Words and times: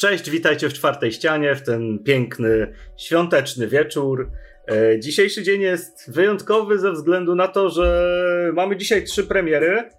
Cześć, 0.00 0.30
witajcie 0.30 0.68
w 0.68 0.72
czwartej 0.72 1.12
ścianie, 1.12 1.54
w 1.54 1.62
ten 1.62 1.98
piękny, 1.98 2.74
świąteczny 2.96 3.66
wieczór. 3.66 4.30
E, 4.70 5.00
dzisiejszy 5.00 5.42
dzień 5.42 5.60
jest 5.60 6.14
wyjątkowy 6.14 6.78
ze 6.78 6.92
względu 6.92 7.34
na 7.34 7.48
to, 7.48 7.70
że 7.70 8.50
mamy 8.54 8.76
dzisiaj 8.76 9.04
trzy 9.04 9.24
premiery, 9.24 9.90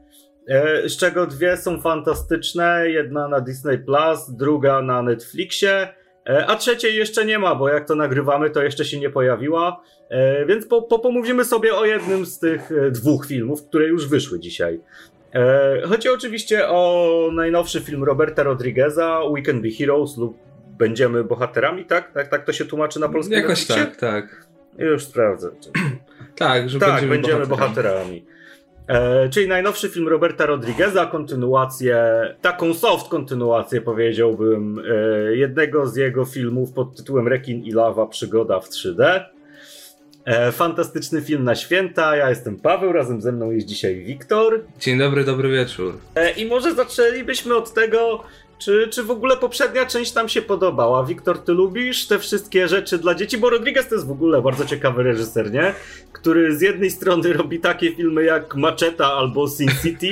e, 0.48 0.90
z 0.90 0.98
czego 0.98 1.28
dwie 1.28 1.58
są 1.58 1.82
fantastyczne. 1.82 2.90
Jedna 2.90 3.28
na 3.28 3.42
Disney 3.42 3.78
Plus, 3.78 4.30
druga 4.30 4.82
na 4.82 5.02
Netflixie, 5.02 5.88
e, 6.30 6.46
a 6.48 6.56
trzeciej 6.56 6.96
jeszcze 6.96 7.26
nie 7.26 7.40
ma, 7.40 7.56
bo 7.56 7.70
jak 7.70 7.88
to 7.88 7.96
nagrywamy, 7.96 8.50
to 8.50 8.64
jeszcze 8.64 8.86
się 8.86 9.00
nie 9.00 9.10
pojawiła. 9.10 9.84
Więc 10.48 10.68
po, 10.68 10.82
po, 10.82 11.00
pomówimy 11.00 11.46
sobie 11.46 11.76
o 11.76 11.86
jednym 11.86 12.26
z 12.26 12.40
tych 12.40 12.70
dwóch 12.92 13.26
filmów, 13.26 13.68
które 13.68 13.88
już 13.88 14.08
wyszły 14.08 14.40
dzisiaj. 14.40 14.80
E, 15.36 15.82
chodzi 15.88 16.10
oczywiście 16.10 16.68
o 16.68 17.30
najnowszy 17.34 17.82
film 17.82 18.04
Roberta 18.04 18.44
Rodrigueza, 18.44 19.20
We 19.36 19.42
Can 19.42 19.62
Be 19.62 19.70
Heroes 19.72 20.18
lub 20.18 20.38
Będziemy 20.82 21.24
bohaterami, 21.24 21.86
tak? 21.86 22.12
Tak, 22.12 22.28
tak 22.28 22.46
to 22.46 22.54
się 22.54 22.66
tłumaczy 22.66 23.00
na 23.00 23.10
polskim 23.10 23.38
Jakoś 23.38 23.66
tak, 23.66 23.96
tak. 23.96 24.46
Już 24.78 25.04
sprawdzę. 25.04 25.50
tak, 26.36 26.70
że 26.70 26.80
tak, 26.80 26.90
będziemy, 26.90 27.16
będziemy 27.16 27.48
bohaterami. 27.48 28.26
bohaterami. 28.88 29.26
E, 29.26 29.30
czyli 29.30 29.48
najnowszy 29.48 29.90
film 29.90 30.08
Roberta 30.08 30.46
Rodrigueza, 30.46 31.06
kontynuację, 31.06 32.06
taką 32.42 32.74
soft 32.74 33.08
kontynuację 33.08 33.82
powiedziałbym, 33.82 34.80
e, 34.80 35.36
jednego 35.36 35.88
z 35.88 35.96
jego 35.96 36.26
filmów 36.26 36.74
pod 36.74 36.96
tytułem 36.96 37.28
Rekin 37.28 37.64
i 37.64 37.72
Lawa 37.72 38.08
Przygoda 38.08 38.60
w 38.60 38.70
3D. 38.70 39.24
E, 40.26 40.52
fantastyczny 40.52 41.22
film 41.22 41.44
na 41.44 41.56
święta. 41.56 42.16
Ja 42.16 42.30
jestem 42.30 42.60
Paweł, 42.60 42.92
razem 42.92 43.22
ze 43.22 43.32
mną 43.32 43.52
jest 43.52 43.68
dzisiaj 43.68 43.96
Wiktor. 43.96 44.62
Dzień 44.80 45.00
dobry, 45.00 45.24
dobry 45.24 45.50
wieczór. 45.50 45.98
E, 46.16 46.32
I 46.32 46.46
może 46.46 46.76
zaczęlibyśmy 46.76 47.56
od 47.56 47.74
tego, 47.74 48.24
czy, 48.62 48.88
czy 48.92 49.04
w 49.04 49.12
ogóle 49.12 49.38
poprzednia 49.38 49.86
część 49.86 50.14
nam 50.14 50.30
się 50.30 50.42
podobała? 50.42 51.06
Wiktor, 51.06 51.40
ty 51.40 51.52
lubisz 51.52 52.08
te 52.08 52.20
wszystkie 52.20 52.68
rzeczy 52.68 52.98
dla 52.98 53.16
dzieci? 53.16 53.38
Bo 53.38 53.50
Rodriguez 53.50 53.88
to 53.88 53.96
jest 53.96 54.08
w 54.08 54.12
ogóle 54.12 54.42
bardzo 54.42 54.66
ciekawy 54.66 55.04
reżyser, 55.04 55.52
nie? 55.52 55.74
Który 56.12 56.58
z 56.58 56.62
jednej 56.62 56.92
strony 56.92 57.34
robi 57.34 57.60
takie 57.60 57.92
filmy 57.96 58.24
jak 58.24 58.56
Macheta 58.56 59.14
albo 59.14 59.48
Sin 59.48 59.70
City, 59.82 60.12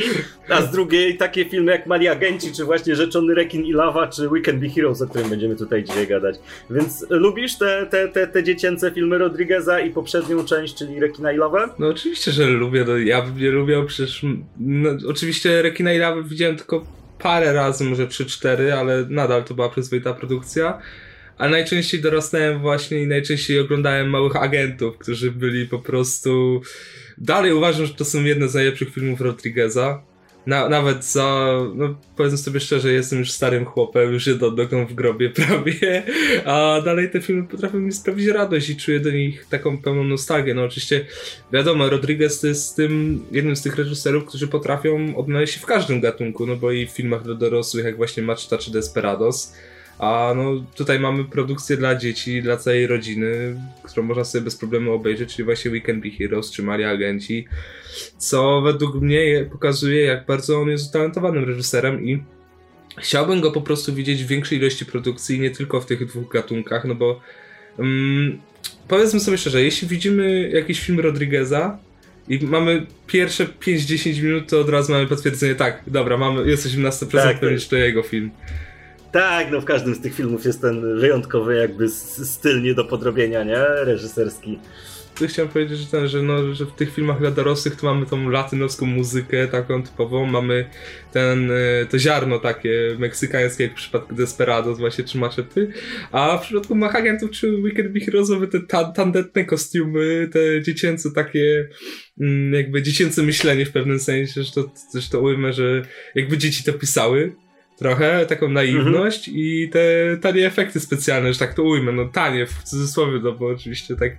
a 0.50 0.61
z 0.61 0.72
drugiej 0.72 1.17
takie 1.17 1.45
filmy 1.45 1.72
jak 1.72 1.88
Mali 1.88 2.08
Agenci, 2.08 2.52
czy 2.53 2.66
właśnie 2.66 2.95
Rzeczony 2.95 3.36
Rekin 3.36 3.66
i 3.66 3.73
Lawa, 3.73 4.08
czy 4.08 4.30
Weekend 4.30 4.59
Be 4.59 4.69
Heroes, 4.69 5.02
o 5.02 5.08
którym 5.08 5.30
będziemy 5.30 5.56
tutaj 5.56 5.84
dzisiaj 5.84 6.08
gadać. 6.08 6.36
Więc 6.69 7.06
lubisz 7.09 7.58
te, 7.58 7.88
te, 7.89 8.08
te, 8.08 8.28
te 8.28 8.44
dziecięce 8.44 8.91
filmy 8.91 9.17
Rodrigueza 9.17 9.80
i 9.80 9.91
poprzednią 9.91 10.45
część, 10.45 10.75
czyli 10.75 11.00
Rekina 11.00 11.31
i 11.31 11.38
Lawę? 11.38 11.69
No 11.80 11.88
oczywiście, 11.88 12.31
że 12.31 12.45
lubię. 12.45 12.86
No, 12.88 12.97
ja 12.97 13.25
nie 13.38 13.52
lubię, 13.52 13.86
przecież... 13.88 14.25
No, 14.59 14.89
oczywiście 15.08 15.61
Rekina 15.61 15.94
i 15.94 15.97
Lawę 15.97 16.23
widziałem 16.23 16.58
tylko 16.58 16.98
parę 17.20 17.53
razy, 17.53 17.84
może 17.84 18.08
3-4, 18.08 18.70
ale 18.70 19.06
nadal 19.09 19.44
to 19.44 19.53
była 19.53 19.70
przyzwoita 19.70 20.14
produkcja. 20.14 20.80
A 21.38 21.50
najczęściej 21.50 22.02
dorastałem 22.02 22.59
właśnie 22.59 23.02
i 23.02 23.08
najczęściej 23.08 23.59
oglądałem 23.59 24.09
małych 24.09 24.36
agentów, 24.36 24.98
którzy 24.98 25.31
byli 25.31 25.67
po 25.67 25.80
prostu. 25.80 26.62
Dalej 27.17 27.53
uważam, 27.53 27.86
że 27.86 27.94
to 27.94 28.06
są 28.06 28.23
jedne 28.23 28.47
z 28.47 28.53
najlepszych 28.53 28.94
filmów 28.94 29.22
Rodrigueza. 29.22 30.08
Na, 30.47 30.69
nawet 30.69 31.05
za, 31.05 31.57
no 31.75 31.95
powiedzmy 32.15 32.37
sobie 32.37 32.59
szczerze, 32.59 32.93
jestem 32.93 33.19
już 33.19 33.31
starym 33.31 33.65
chłopem, 33.65 34.13
już 34.13 34.27
jedną 34.27 34.51
nogą 34.51 34.85
w 34.85 34.93
grobie 34.93 35.29
prawie, 35.39 36.03
a 36.45 36.81
dalej 36.85 37.09
te 37.09 37.21
filmy 37.21 37.47
potrafią 37.47 37.79
mi 37.79 37.91
sprawić 37.91 38.27
radość 38.27 38.69
i 38.69 38.77
czuję 38.77 38.99
do 38.99 39.11
nich 39.11 39.45
taką 39.49 39.77
pełną 39.77 40.03
nostalgię. 40.03 40.53
No 40.53 40.63
oczywiście 40.63 41.05
wiadomo, 41.53 41.89
Rodriguez 41.89 42.39
to 42.39 42.47
jest 42.47 42.75
tym, 42.75 43.23
jednym 43.31 43.55
z 43.55 43.61
tych 43.61 43.75
reżyserów, 43.75 44.25
którzy 44.25 44.47
potrafią 44.47 45.17
odnaleźć 45.17 45.53
się 45.53 45.59
w 45.59 45.65
każdym 45.65 46.01
gatunku, 46.01 46.47
no 46.47 46.55
bo 46.55 46.71
i 46.71 46.87
w 46.87 46.91
filmach 46.91 47.23
dla 47.23 47.35
dorosłych, 47.35 47.85
jak 47.85 47.97
właśnie 47.97 48.23
Machta 48.23 48.57
czy 48.57 48.71
Desperados, 48.71 49.53
a 50.00 50.33
no 50.36 50.64
tutaj 50.75 51.00
mamy 51.00 51.25
produkcję 51.25 51.78
dla 51.78 51.95
dzieci, 51.95 52.42
dla 52.42 52.58
całej 52.58 52.88
rodziny, 52.88 53.61
którą 53.83 54.03
można 54.03 54.23
sobie 54.23 54.44
bez 54.44 54.56
problemu 54.56 54.94
obejrzeć, 54.94 55.36
czyli 55.36 55.45
właśnie 55.45 55.72
Weekend 55.72 56.03
Be 56.03 56.09
Heroes 56.09 56.52
czy 56.52 56.64
Maria 56.64 56.89
Agenci, 56.89 57.47
co 58.18 58.62
według 58.62 58.96
mnie 58.96 59.46
pokazuje, 59.51 60.01
jak 60.01 60.25
bardzo 60.25 60.62
on 60.62 60.69
jest 60.69 60.90
utalentowanym 60.90 61.44
reżyserem 61.44 62.06
i 62.06 62.23
chciałbym 62.97 63.41
go 63.41 63.51
po 63.51 63.62
prostu 63.62 63.94
widzieć 63.94 64.23
w 64.23 64.28
większej 64.28 64.57
ilości 64.57 64.85
produkcji, 64.85 65.40
nie 65.40 65.51
tylko 65.51 65.81
w 65.81 65.85
tych 65.85 66.06
dwóch 66.06 66.29
gatunkach, 66.31 66.85
no 66.85 66.96
bo 66.96 67.22
um, 67.78 68.40
powiedzmy 68.88 69.19
sobie 69.19 69.38
szczerze, 69.38 69.63
jeśli 69.63 69.88
widzimy 69.88 70.50
jakiś 70.53 70.79
film 70.79 71.00
Rodrigueza, 71.00 71.78
i 72.29 72.46
mamy 72.46 72.85
pierwsze 73.07 73.46
5-10 73.46 74.23
minut, 74.23 74.50
to 74.50 74.59
od 74.59 74.69
razu 74.69 74.91
mamy 74.91 75.07
potwierdzenie, 75.07 75.56
tak, 75.56 75.84
dobra, 75.88 76.18
mamy, 76.18 76.50
jesteśmy 76.50 76.84
na 76.84 76.90
100% 76.90 77.12
tak, 77.12 77.40
pewni, 77.40 77.59
że 77.59 77.69
to 77.69 77.75
jego 77.75 78.03
film. 78.03 78.31
Tak, 79.12 79.52
no 79.52 79.62
w 79.62 79.66
każdym 79.66 79.96
z 79.96 80.02
tych 80.02 80.16
filmów 80.16 80.46
jest 80.46 80.62
ten 80.62 81.00
wyjątkowy 81.00 81.56
jakby 81.56 81.90
styl 81.90 82.62
nie 82.62 82.74
do 82.74 82.86
podrobienia, 82.86 83.44
nie? 83.44 83.66
Reżyserski. 83.84 84.59
Tu 85.20 85.28
chciałem 85.28 85.52
powiedzieć, 85.52 85.80
że, 85.80 85.86
ten, 85.86 86.08
że, 86.08 86.22
no, 86.24 86.53
że 86.53 86.66
w 86.66 86.72
tych 86.72 86.94
filmach 86.94 87.20
dla 87.20 87.31
dorosłych 87.31 87.75
to 87.75 87.86
mamy 87.86 88.06
tą 88.06 88.30
latynowską 88.30 88.86
muzykę 88.86 89.47
taką 89.47 89.84
typową, 89.84 90.25
mamy 90.25 90.70
ten, 91.14 91.52
e, 91.52 91.86
to 91.86 92.00
ziarno 92.00 92.40
takie 92.40 92.96
meksykańskie, 93.00 93.64
jak 93.64 93.74
w 93.74 93.75
przypadku 93.75 94.16
Desperados 94.16 94.80
właśnie, 94.80 95.03
czy 95.03 95.18
Machety, 95.18 95.74
a 96.12 96.38
w 96.38 96.41
przypadku 96.41 96.76
Machagentów 96.76 97.31
czy 97.31 97.62
Wicked 97.64 97.94
Be 97.94 98.00
Heroesowy 98.00 98.47
te 98.47 98.59
ta, 98.59 98.91
tandetne 98.91 99.46
kostiumy, 99.46 100.30
te 100.34 100.62
dziecięce 100.62 101.12
takie 101.12 101.70
mm, 102.22 102.53
jakby 102.53 102.84
dziecięce 102.84 103.24
myślenie 103.24 103.66
w 103.66 103.72
pewnym 103.72 104.00
sensie, 104.00 104.44
że 104.44 104.52
to, 104.52 104.72
że 105.00 105.09
to 105.09 105.20
ujmę, 105.20 105.53
że 105.53 105.81
jakby 106.16 106.38
dzieci 106.38 106.64
to 106.64 106.74
pisały, 106.74 107.36
trochę, 107.79 108.25
taką 108.25 108.50
naiwność 108.50 109.28
mhm. 109.28 109.45
i 109.45 109.69
te 109.69 109.79
tanie 110.22 110.47
efekty 110.47 110.79
specjalne, 110.79 111.34
że 111.34 111.40
tak 111.40 111.53
to 111.53 111.63
ujmę, 111.63 111.91
no 111.91 112.06
tanie 112.06 112.45
w 112.45 112.63
cudzysłowie, 112.63 113.19
no 113.23 113.31
bo 113.31 113.47
oczywiście 113.47 113.95
tak 113.95 114.12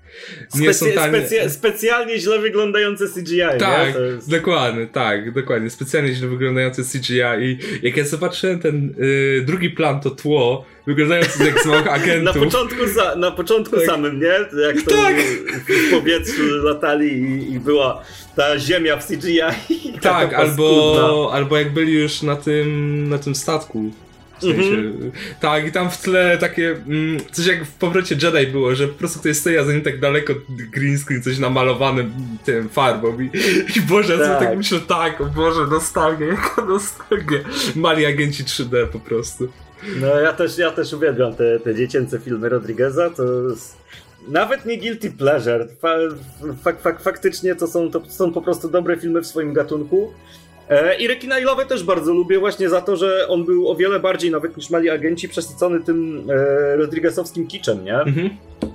nie 0.55 0.75
są 0.75 0.87
tanie. 0.95 1.19
Specy 1.19 1.51
specjalnie 1.51 2.19
źle 2.19 2.39
wyglądające 2.39 3.05
CGI, 3.09 3.59
Tak, 3.59 3.95
jest... 3.95 4.31
dokładnie, 4.31 4.87
tak, 4.87 5.33
dokładnie, 5.33 5.71
specjalnie 5.71 6.15
źle 6.15 6.29
wyglądające 6.29 6.83
CGI 6.83 7.23
i 7.41 7.59
jak 7.83 7.97
ja 7.97 8.05
zobaczyłem 8.05 8.59
ten 8.59 8.95
y, 9.01 9.43
drugi 9.47 9.71
plan, 9.71 10.01
to 10.01 10.11
tło, 10.11 10.67
wyglądający 10.87 11.45
jak 11.45 11.63
z 11.63 11.67
małych 11.67 11.93
agentów. 11.99 12.35
na 12.35 12.45
początku, 12.45 12.87
za, 12.87 13.17
na 13.17 13.31
początku 13.31 13.77
tak. 13.77 13.87
samym, 13.87 14.21
nie? 14.21 14.61
Jak 14.67 14.83
to 14.83 14.91
tak. 14.97 15.17
w 15.69 15.91
powietrzu 15.91 16.43
latali 16.63 17.13
i, 17.13 17.53
i 17.53 17.61
była 17.61 18.05
ta 18.41 18.59
ziemia 18.59 18.97
w 18.97 19.07
CGI. 19.07 19.41
Tak, 20.01 20.35
albo, 20.35 21.31
albo 21.33 21.59
jak 21.59 21.73
byli 21.73 21.93
już 21.93 22.23
na 22.23 22.37
tym, 22.37 23.09
na 23.09 23.19
tym 23.19 23.35
statku. 23.35 23.91
W 24.39 24.43
sensie, 24.43 24.63
mm-hmm. 24.63 25.11
Tak, 25.41 25.67
i 25.67 25.73
tam 25.73 25.91
w 25.91 25.99
tle 25.99 26.39
takie, 26.39 26.71
mm, 26.71 27.21
coś 27.33 27.47
jak 27.47 27.65
w 27.65 27.75
powrocie 27.75 28.17
Jedi 28.23 28.53
było, 28.53 28.75
że 28.75 28.89
po 28.89 28.99
prostu 28.99 29.21
ktoś 29.21 29.37
stoi, 29.37 29.59
a 29.59 29.65
za 29.65 29.73
nim 29.73 29.83
tak 29.83 30.01
daleko 30.01 30.35
green 30.49 30.99
screen, 30.99 31.23
coś 31.23 31.39
namalowane 31.39 32.05
tym 32.45 32.69
farbą 32.69 33.21
i, 33.21 33.31
i 33.77 33.81
Boże, 33.81 34.19
tak. 34.19 34.29
ja 34.29 34.37
tak 34.37 34.57
myślę, 34.57 34.81
tak, 34.81 35.21
o 35.21 35.27
Boże, 35.27 35.67
nostalgia, 35.67 36.27
jaka 36.35 36.65
nostalgia. 36.65 37.39
Mali 37.77 38.07
agenci 38.07 38.45
3D 38.45 38.87
po 38.87 39.01
prostu. 39.01 39.49
No 40.01 40.21
ja 40.21 40.33
też, 40.33 40.59
ja 40.59 40.71
też 40.71 40.93
uwielbiam 40.93 41.35
te, 41.35 41.61
te 41.61 41.75
dziecięce 41.75 42.19
filmy 42.19 42.49
Rodrigueza, 42.49 43.11
to 43.11 43.49
jest 43.51 43.77
nawet 44.29 44.67
nie 44.67 44.79
guilty 44.79 45.11
pleasure. 45.11 45.67
Fak, 46.83 47.03
faktycznie 47.03 47.55
to 47.55 47.67
są, 47.67 47.91
to 47.91 48.03
są 48.09 48.33
po 48.33 48.43
prostu 48.43 48.69
dobre 48.69 48.97
filmy 48.97 49.21
w 49.21 49.27
swoim 49.27 49.53
gatunku. 49.53 50.13
E, 50.69 50.97
I 50.99 51.09
Rekina 51.09 51.39
Ilowe 51.39 51.67
też 51.67 51.85
bardzo 51.85 52.13
lubię 52.13 52.39
właśnie 52.39 52.69
za 52.69 52.81
to, 52.81 52.97
że 52.97 53.29
on 53.29 53.45
był 53.45 53.69
o 53.69 53.77
wiele 53.77 54.01
bardziej 54.01 54.31
nawet 54.31 54.57
niż 54.57 54.71
Mali 54.71 54.91
Agenci 54.91 55.29
przesycony 55.29 55.81
tym 55.81 56.31
e, 56.31 56.77
Rodriguezowskim 56.77 57.47
kiczem, 57.47 57.85
nie? 57.85 57.95
Mhm. 57.95 58.31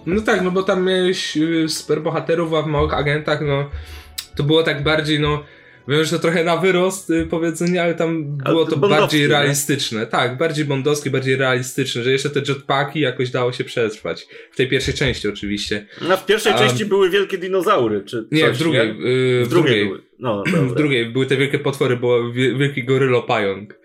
No 0.06 0.22
tak, 0.22 0.42
no 0.42 0.52
bo 0.52 0.64
tam 0.64 0.86
miałeś 0.86 1.38
y, 1.38 1.70
super 1.70 2.02
bohaterów, 2.02 2.54
a 2.54 2.62
w 2.62 2.68
Małych 2.68 2.94
Agentach 2.94 3.42
no 3.42 3.70
to 4.36 4.44
było 4.44 4.64
tak 4.64 4.84
bardziej 4.84 5.20
no 5.20 5.44
Wiem, 5.88 6.04
że 6.04 6.12
to 6.12 6.20
trochę 6.20 6.44
na 6.44 6.58
wyrost 6.58 7.10
y, 7.10 7.26
powiedzenie, 7.26 7.84
ale 7.84 7.94
tam 7.94 8.38
było 8.38 8.66
to 8.66 8.78
bardziej 8.78 9.28
realistyczne. 9.28 10.00
Nie? 10.00 10.06
Tak, 10.06 10.38
bardziej 10.38 10.66
bondowskie, 10.66 11.10
bardziej 11.10 11.36
realistyczne, 11.36 12.04
że 12.04 12.12
jeszcze 12.12 12.30
te 12.30 12.40
jetpacki 12.40 13.00
jakoś 13.00 13.30
dało 13.30 13.52
się 13.52 13.64
przetrwać. 13.64 14.28
W 14.52 14.56
tej 14.56 14.68
pierwszej 14.68 14.94
części 14.94 15.28
oczywiście. 15.28 15.86
No 16.02 16.18
w 16.18 16.26
pierwszej 16.26 16.54
części 16.54 16.86
były 16.86 17.10
wielkie 17.10 17.38
dinozaury, 17.38 18.04
czy 18.06 18.24
coś, 18.24 18.32
Nie, 18.32 18.52
w 18.52 18.58
drugiej. 18.58 18.96
Nie? 19.00 19.10
Yy, 19.10 19.44
w, 19.44 19.48
w 19.48 19.50
drugiej. 19.50 19.86
drugiej. 19.86 20.06
No, 20.20 20.44
w 20.72 20.76
drugiej 20.76 21.06
były 21.10 21.26
te 21.26 21.38
wielkie 21.38 21.60
potwory, 21.60 21.98
było 21.98 22.32
wielki 22.32 22.84
gorylo 22.84 23.22
pająk. 23.22 23.80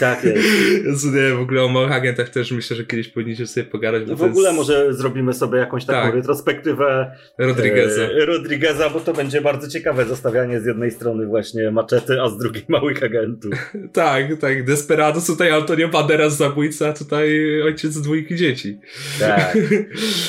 Tak 0.00 0.24
jest. 0.24 1.04
nie, 1.14 1.34
w 1.34 1.40
ogóle 1.40 1.64
o 1.64 1.68
małych 1.68 1.92
agentach 1.92 2.28
też 2.28 2.50
myślę, 2.52 2.76
że 2.76 2.84
kiedyś 2.84 3.08
powinniśmy 3.08 3.46
sobie 3.46 3.66
pogadać. 3.66 4.04
w 4.04 4.22
ogóle 4.22 4.48
jest... 4.48 4.56
może 4.56 4.94
zrobimy 4.94 5.32
sobie 5.32 5.58
jakąś 5.58 5.84
taką 5.84 6.02
tak. 6.02 6.14
retrospektywę 6.14 7.16
Rodrigueza. 7.38 8.02
E, 8.02 8.26
Rodrigueza, 8.26 8.90
bo 8.90 9.00
to 9.00 9.12
będzie 9.12 9.40
bardzo 9.40 9.68
ciekawe 9.68 10.04
zostawianie 10.04 10.60
z 10.60 10.66
jednej 10.66 10.90
strony 10.90 11.26
właśnie 11.26 11.70
maczety, 11.70 12.22
a 12.22 12.28
z 12.28 12.38
drugiej 12.38 12.64
małych 12.68 13.02
agentów. 13.02 13.52
tak, 13.92 14.36
tak. 14.40 14.64
Desperado 14.64 15.20
tutaj 15.26 15.50
Antonio 15.50 15.88
Banderas 15.88 16.36
zabójca, 16.36 16.92
tutaj 16.92 17.62
ojciec 17.62 18.00
dwójki 18.00 18.36
dzieci. 18.36 18.78
Tak. 19.20 19.58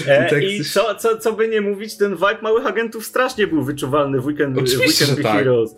E, 0.07 0.27
I, 0.27 0.29
tak 0.29 0.43
I 0.43 0.63
co, 0.63 0.95
co, 0.95 1.17
co 1.17 1.33
by 1.33 1.47
nie 1.47 1.61
mówić, 1.61 1.97
ten 1.97 2.15
vibe 2.15 2.37
małych 2.41 2.65
agentów 2.65 3.05
strasznie 3.05 3.47
był 3.47 3.63
wyczuwalny 3.63 4.19
w 4.19 4.25
weekend. 4.25 4.57
Oczywiście, 4.57 5.05
weekend 5.05 5.17
że 5.17 5.23
tak. 5.23 5.38
Heroes. 5.39 5.75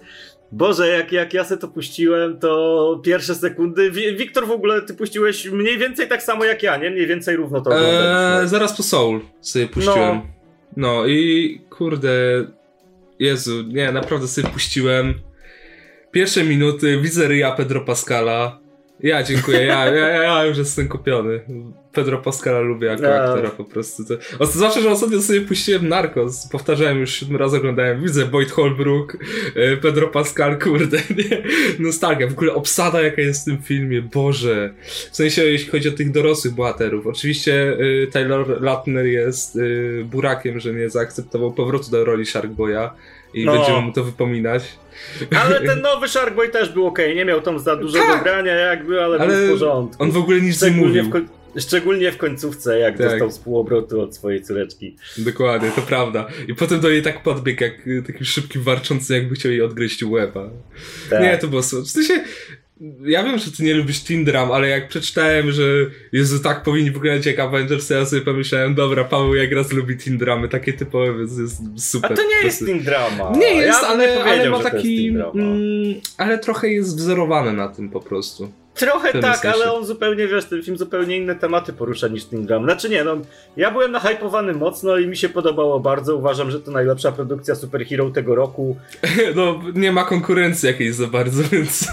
Boże, 0.51 0.87
jak, 0.87 1.11
jak 1.11 1.33
ja 1.33 1.43
se 1.43 1.57
to 1.57 1.67
puściłem, 1.67 2.39
to 2.39 3.01
pierwsze 3.03 3.35
sekundy. 3.35 3.91
Wiktor, 3.91 4.47
w 4.47 4.51
ogóle 4.51 4.81
ty 4.81 4.93
puściłeś 4.93 5.45
mniej 5.45 5.77
więcej 5.77 6.07
tak 6.07 6.23
samo 6.23 6.45
jak 6.45 6.63
ja, 6.63 6.77
nie? 6.77 6.89
Mniej 6.89 7.07
więcej 7.07 7.35
równo 7.35 7.61
to 7.61 7.71
eee, 7.75 8.47
Zaraz 8.47 8.77
po 8.77 8.83
Soul 8.83 9.21
sobie 9.41 9.67
puściłem. 9.67 9.99
No. 10.15 10.21
no 10.77 11.07
i 11.07 11.61
kurde. 11.69 12.11
Jezu, 13.19 13.63
nie, 13.67 13.91
naprawdę 13.91 14.27
sobie 14.27 14.47
puściłem. 14.47 15.13
Pierwsze 16.11 16.43
minuty, 16.43 16.99
widzę 17.01 17.27
ryja 17.27 17.51
Pedro 17.51 17.81
Pascala. 17.81 18.59
Ja 18.99 19.23
dziękuję, 19.23 19.65
ja, 19.65 19.85
ja, 19.85 20.07
ja 20.07 20.45
już 20.45 20.57
jestem 20.57 20.87
kupiony. 20.87 21.41
Pedro 21.93 22.17
Pascala 22.17 22.59
lubię 22.59 22.88
jako 22.88 23.01
no. 23.01 23.09
aktora 23.09 23.49
po 23.49 23.63
prostu. 23.63 24.05
To... 24.05 24.13
O, 24.39 24.81
że 24.81 24.91
ostatnio 24.91 25.21
sobie 25.21 25.41
puściłem 25.41 25.88
Narcos. 25.88 26.47
Powtarzałem 26.51 26.99
już 26.99 27.13
siódmy 27.13 27.38
raz 27.38 27.53
oglądałem. 27.53 28.03
Widzę 28.03 28.25
Boyd 28.25 28.51
Holbrook, 28.51 29.17
e, 29.55 29.77
Pedro 29.77 30.07
Pascal, 30.07 30.59
kurde, 30.59 30.97
nie? 31.17 31.43
Nostalgia. 31.79 32.27
W 32.27 32.31
ogóle 32.31 32.53
obsada 32.53 33.01
jaka 33.01 33.21
jest 33.21 33.41
w 33.41 33.45
tym 33.45 33.61
filmie, 33.61 34.01
Boże. 34.01 34.73
W 35.11 35.15
sensie, 35.15 35.43
jeśli 35.43 35.69
chodzi 35.69 35.89
o 35.89 35.91
tych 35.91 36.11
dorosłych 36.11 36.53
bohaterów. 36.53 37.07
Oczywiście 37.07 37.77
y, 37.79 38.07
Taylor 38.11 38.61
Lautner 38.61 39.05
jest 39.05 39.55
y, 39.55 40.05
burakiem, 40.05 40.59
że 40.59 40.73
nie 40.73 40.89
zaakceptował 40.89 41.53
powrotu 41.53 41.91
do 41.91 42.05
roli 42.05 42.25
Sharkboya 42.25 42.89
i 43.33 43.45
no. 43.45 43.53
będziemy 43.53 43.81
mu 43.81 43.91
to 43.91 44.03
wypominać. 44.03 44.63
Ale 45.45 45.61
ten 45.61 45.81
nowy 45.91 46.07
Sharkboy 46.07 46.49
też 46.49 46.69
był 46.69 46.88
ok, 46.88 46.99
nie 47.15 47.25
miał 47.25 47.41
tam 47.41 47.59
za 47.59 47.75
dużego 47.75 48.05
tak. 48.05 48.23
grania 48.23 48.55
jakby, 48.55 49.03
ale, 49.03 49.19
ale 49.19 49.38
był 49.38 49.47
w 49.47 49.49
porządku. 49.49 50.03
On 50.03 50.11
w 50.11 50.17
ogóle 50.17 50.41
nic 50.41 50.61
nie 50.61 50.71
mówił. 50.71 51.03
W 51.03 51.40
Szczególnie 51.59 52.12
w 52.12 52.18
końcówce, 52.18 52.80
jak 52.80 52.98
tak. 52.98 53.07
dostał 53.07 53.30
współobrotu 53.30 54.01
od 54.01 54.15
swojej 54.15 54.44
córeczki. 54.44 54.95
Dokładnie, 55.18 55.71
to 55.75 55.81
prawda. 55.81 56.27
I 56.48 56.56
potem 56.56 56.80
do 56.80 56.89
niej 56.89 57.01
tak 57.01 57.24
podbiegł, 57.24 57.63
jak 57.63 57.74
taki 58.07 58.25
szybki, 58.25 58.59
warczący, 58.59 59.13
jakby 59.13 59.36
chciał 59.36 59.51
jej 59.51 59.62
odgryźć 59.62 60.03
łeba. 60.03 60.50
Tak. 61.09 61.21
Nie, 61.21 61.38
to 61.38 61.48
było... 61.48 61.62
W 61.62 61.65
sensie, 61.65 62.24
ja 63.03 63.24
wiem, 63.24 63.38
że 63.38 63.51
ty 63.51 63.63
nie 63.63 63.74
lubisz 63.74 64.03
Tindram, 64.03 64.51
ale 64.51 64.68
jak 64.68 64.88
przeczytałem, 64.88 65.51
że 65.51 65.63
Jezu, 66.12 66.39
tak 66.39 66.63
powinni 66.63 66.92
wyglądać 66.92 67.25
jak 67.25 67.39
Avengers, 67.39 67.89
ja 67.89 68.06
sobie 68.06 68.21
pomyślałem, 68.21 68.75
dobra, 68.75 69.03
Paweł 69.03 69.36
jak 69.36 69.51
raz 69.51 69.71
lubi 69.71 69.98
Tindramy, 69.98 70.50
takie 70.50 70.74
typowe, 70.74 71.18
więc 71.18 71.38
jest 71.38 71.62
super. 71.77 72.12
A 72.13 72.15
to 72.15 72.24
nie 72.24 72.45
jest 72.45 72.65
Tindrama. 72.65 73.31
Nie 73.38 73.56
jest, 73.56 73.81
ja 73.81 73.88
ale, 73.88 74.24
ale 74.24 74.50
ma 74.50 74.59
taki... 74.59 75.09
Mm, 75.09 76.01
ale 76.18 76.39
trochę 76.39 76.69
jest 76.69 76.98
wzorowany 76.98 77.53
na 77.53 77.68
tym 77.68 77.89
po 77.89 78.00
prostu. 78.00 78.51
Trochę 78.81 79.19
tak, 79.19 79.37
sensie. 79.37 79.57
ale 79.57 79.73
on 79.73 79.85
zupełnie, 79.85 80.27
wiesz, 80.27 80.45
ten 80.45 80.63
film 80.63 80.77
zupełnie 80.77 81.17
inne 81.17 81.35
tematy 81.35 81.73
porusza 81.73 82.07
niż 82.07 82.25
Teen 82.25 82.45
Drum. 82.45 82.63
Znaczy 82.63 82.89
nie, 82.89 83.03
no, 83.03 83.17
ja 83.57 83.71
byłem 83.71 83.91
nahypowany 83.91 84.53
mocno 84.53 84.97
i 84.97 85.07
mi 85.07 85.17
się 85.17 85.29
podobało 85.29 85.79
bardzo. 85.79 86.15
Uważam, 86.15 86.51
że 86.51 86.59
to 86.59 86.71
najlepsza 86.71 87.11
produkcja 87.11 87.55
superhero 87.55 88.09
tego 88.09 88.35
roku. 88.35 88.77
No, 89.35 89.61
nie 89.75 89.91
ma 89.91 90.03
konkurencji 90.03 90.67
jakiejś 90.67 90.95
za 90.95 91.07
bardzo, 91.07 91.43
więc... 91.51 91.87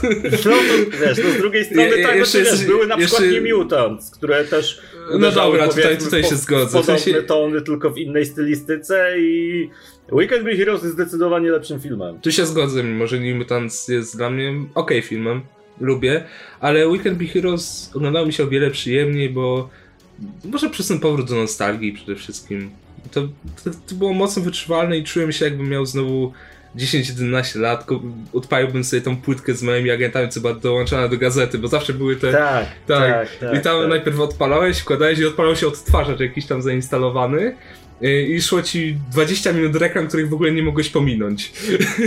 No, 0.44 0.50
to, 0.50 0.98
wiesz, 1.00 1.18
no 1.24 1.30
z 1.30 1.36
drugiej 1.36 1.64
strony 1.64 1.98
ja, 1.98 2.08
tak, 2.08 2.16
jeszcze 2.16 2.38
wiesz, 2.38 2.66
były 2.66 2.86
na 2.86 2.96
jeszcze... 2.96 3.16
przykład 3.16 3.42
New 3.42 3.54
Mutants, 3.54 4.10
które 4.10 4.44
też 4.44 4.80
No 5.18 5.30
dobra, 5.30 5.68
tutaj, 5.68 5.98
tutaj 5.98 6.24
się 6.24 6.36
zgodzę. 6.36 6.78
Podobne 6.78 6.96
w 6.96 7.00
sensie... 7.00 7.22
tony, 7.22 7.62
tylko 7.62 7.90
w 7.90 7.98
innej 7.98 8.26
stylistyce 8.26 9.14
i... 9.18 9.70
Weekend 10.12 10.44
Be 10.44 10.56
Heroes 10.56 10.82
jest 10.82 10.94
zdecydowanie 10.94 11.50
lepszym 11.50 11.80
filmem. 11.80 12.20
Tu 12.20 12.32
się 12.32 12.46
zgodzę, 12.46 12.84
mimo 12.84 13.06
że 13.06 13.20
New 13.20 13.36
Mutants 13.36 13.88
jest 13.88 14.16
dla 14.16 14.30
mnie 14.30 14.54
ok 14.74 14.90
filmem 15.02 15.42
lubię, 15.80 16.24
ale 16.60 16.88
Weekend 16.88 17.18
Be 17.18 17.26
Heroes 17.26 17.90
oglądało 17.94 18.26
mi 18.26 18.32
się 18.32 18.42
o 18.42 18.48
wiele 18.48 18.70
przyjemniej, 18.70 19.30
bo 19.30 19.68
może 20.44 20.70
przez 20.70 20.88
ten 20.88 21.00
powrót 21.00 21.28
do 21.28 21.34
nostalgii 21.34 21.92
przede 21.92 22.16
wszystkim. 22.16 22.70
To, 23.12 23.20
to, 23.64 23.70
to 23.88 23.94
było 23.94 24.12
mocno 24.12 24.42
wyczuwalne 24.42 24.98
i 24.98 25.04
czułem 25.04 25.32
się 25.32 25.44
jakbym 25.44 25.68
miał 25.68 25.86
znowu 25.86 26.32
10-11 26.76 27.60
lat, 27.60 27.86
odpaliłbym 28.32 28.84
sobie 28.84 29.02
tą 29.02 29.16
płytkę 29.16 29.54
z 29.54 29.62
moimi 29.62 29.90
agentami, 29.90 30.28
co 30.28 30.40
była 30.40 30.54
dołączona 30.54 31.08
do 31.08 31.16
gazety, 31.16 31.58
bo 31.58 31.68
zawsze 31.68 31.92
były 31.94 32.16
te... 32.16 32.32
Tak, 32.32 32.66
tak. 32.86 32.98
tak, 32.98 33.36
tak 33.36 33.58
I 33.58 33.62
tam 33.62 33.80
tak. 33.80 33.88
najpierw 33.88 34.20
odpalałeś, 34.20 34.78
wkładałeś 34.78 35.18
i 35.18 35.26
odpalał 35.26 35.56
się 35.56 35.66
odtwarzacz 35.66 36.20
jakiś 36.20 36.46
tam 36.46 36.62
zainstalowany 36.62 37.56
i 38.00 38.42
szło 38.42 38.62
ci 38.62 38.96
20 39.12 39.52
minut 39.52 39.76
reklam, 39.76 40.08
których 40.08 40.28
w 40.28 40.34
ogóle 40.34 40.52
nie 40.52 40.62
mogłeś 40.62 40.88
pominąć. 40.88 41.52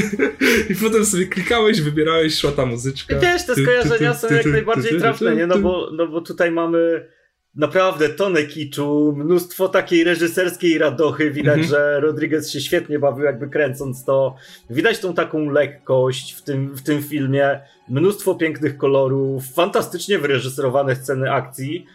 I 0.70 0.76
potem 0.76 1.06
sobie 1.06 1.28
klikałeś, 1.28 1.82
wybierałeś, 1.82 2.36
szła 2.36 2.52
ta 2.52 2.66
muzyczka. 2.66 3.18
I 3.18 3.20
też 3.20 3.46
te 3.46 3.56
skojarzenia 3.56 4.14
są 4.14 4.28
jak 4.36 4.46
najbardziej 4.46 5.00
trafne, 5.00 5.36
nie? 5.36 5.48
No 5.48 5.58
bo, 5.60 5.90
no 5.94 6.08
bo 6.08 6.22
tutaj 6.22 6.52
mamy 6.52 7.08
naprawdę 7.56 8.10
tonę 8.10 8.44
kiczu, 8.44 9.14
mnóstwo 9.18 9.70
takiej 9.70 10.04
reżyserskiej 10.04 10.78
radochy. 10.78 11.32
Widać, 11.32 11.60
mhm. 11.60 11.68
że 11.68 12.00
Rodriguez 12.00 12.52
się 12.52 12.62
świetnie 12.62 13.00
bawił, 13.00 13.26
jakby 13.26 13.50
kręcąc 13.50 14.06
to. 14.06 14.36
Widać 14.70 15.00
tą 15.00 15.14
taką 15.14 15.50
lekkość 15.50 16.34
w 16.34 16.42
tym, 16.42 16.76
w 16.76 16.82
tym 16.82 17.04
filmie. 17.04 17.60
Mnóstwo 17.90 18.36
pięknych 18.36 18.78
kolorów, 18.78 19.44
fantastycznie 19.54 20.20
wyreżyserowane 20.20 20.96
sceny 20.96 21.32
akcji. 21.32 21.86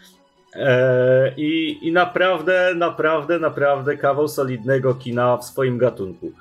E, 0.57 1.33
I, 1.37 1.79
I 1.87 1.91
naprawdę, 1.91 2.73
naprawdę, 2.75 3.39
naprawdę 3.39 3.97
kawał 3.97 4.27
solidnego 4.27 4.95
kina 4.95 5.37
w 5.37 5.45
swoim 5.45 5.77
gatunku. 5.77 6.31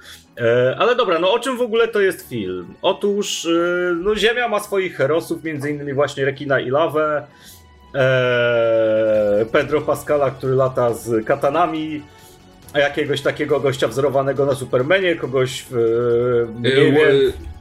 E, 0.41 0.77
ale 0.79 0.97
dobra, 0.97 1.19
no 1.19 1.33
o 1.33 1.39
czym 1.39 1.57
w 1.57 1.61
ogóle 1.61 1.89
to 1.89 2.01
jest 2.01 2.29
film? 2.29 2.75
Otóż 2.83 3.47
e, 3.47 3.95
no, 3.95 4.17
Ziemia 4.17 4.49
ma 4.49 4.61
swoich 4.61 4.97
herosów, 4.97 5.45
między 5.45 5.71
innymi 5.71 5.95
właśnie 5.95 6.25
Rekina 6.25 6.61
i 6.61 6.71
Lawę, 6.71 7.27
Pedro 9.53 9.81
Pascala, 9.81 10.31
który 10.31 10.55
lata 10.55 10.95
z 10.95 11.25
katanami, 11.25 12.03
jakiegoś 12.75 13.21
takiego 13.21 13.61
gościa 13.61 13.89
wzorowanego 13.89 14.47
na 14.47 14.55
Supermanie, 14.55 15.17
kogoś 15.17 15.67
w... 15.71 15.77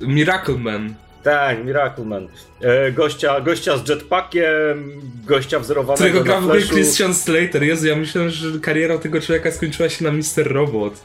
Miracle 0.01 0.57
Man. 0.57 0.93
Tak, 1.25 1.65
Miracle 1.65 2.05
Man. 2.05 2.27
E, 2.61 2.91
gościa, 2.91 3.41
gościa 3.41 3.77
z 3.77 3.89
jetpackiem, 3.89 5.01
gościa 5.25 5.59
wzorowanego 5.59 6.05
Którego 6.05 6.23
gra 6.23 6.41
w 6.41 6.43
ogóle 6.43 6.61
Christian 6.61 7.13
Slater. 7.13 7.63
Jezu, 7.63 7.87
ja 7.87 7.95
myślałem, 7.95 8.29
że 8.29 8.59
kariera 8.59 8.97
tego 8.97 9.21
człowieka 9.21 9.51
skończyła 9.51 9.89
się 9.89 10.03
na 10.03 10.11
Mister 10.11 10.53
Robot. 10.53 11.03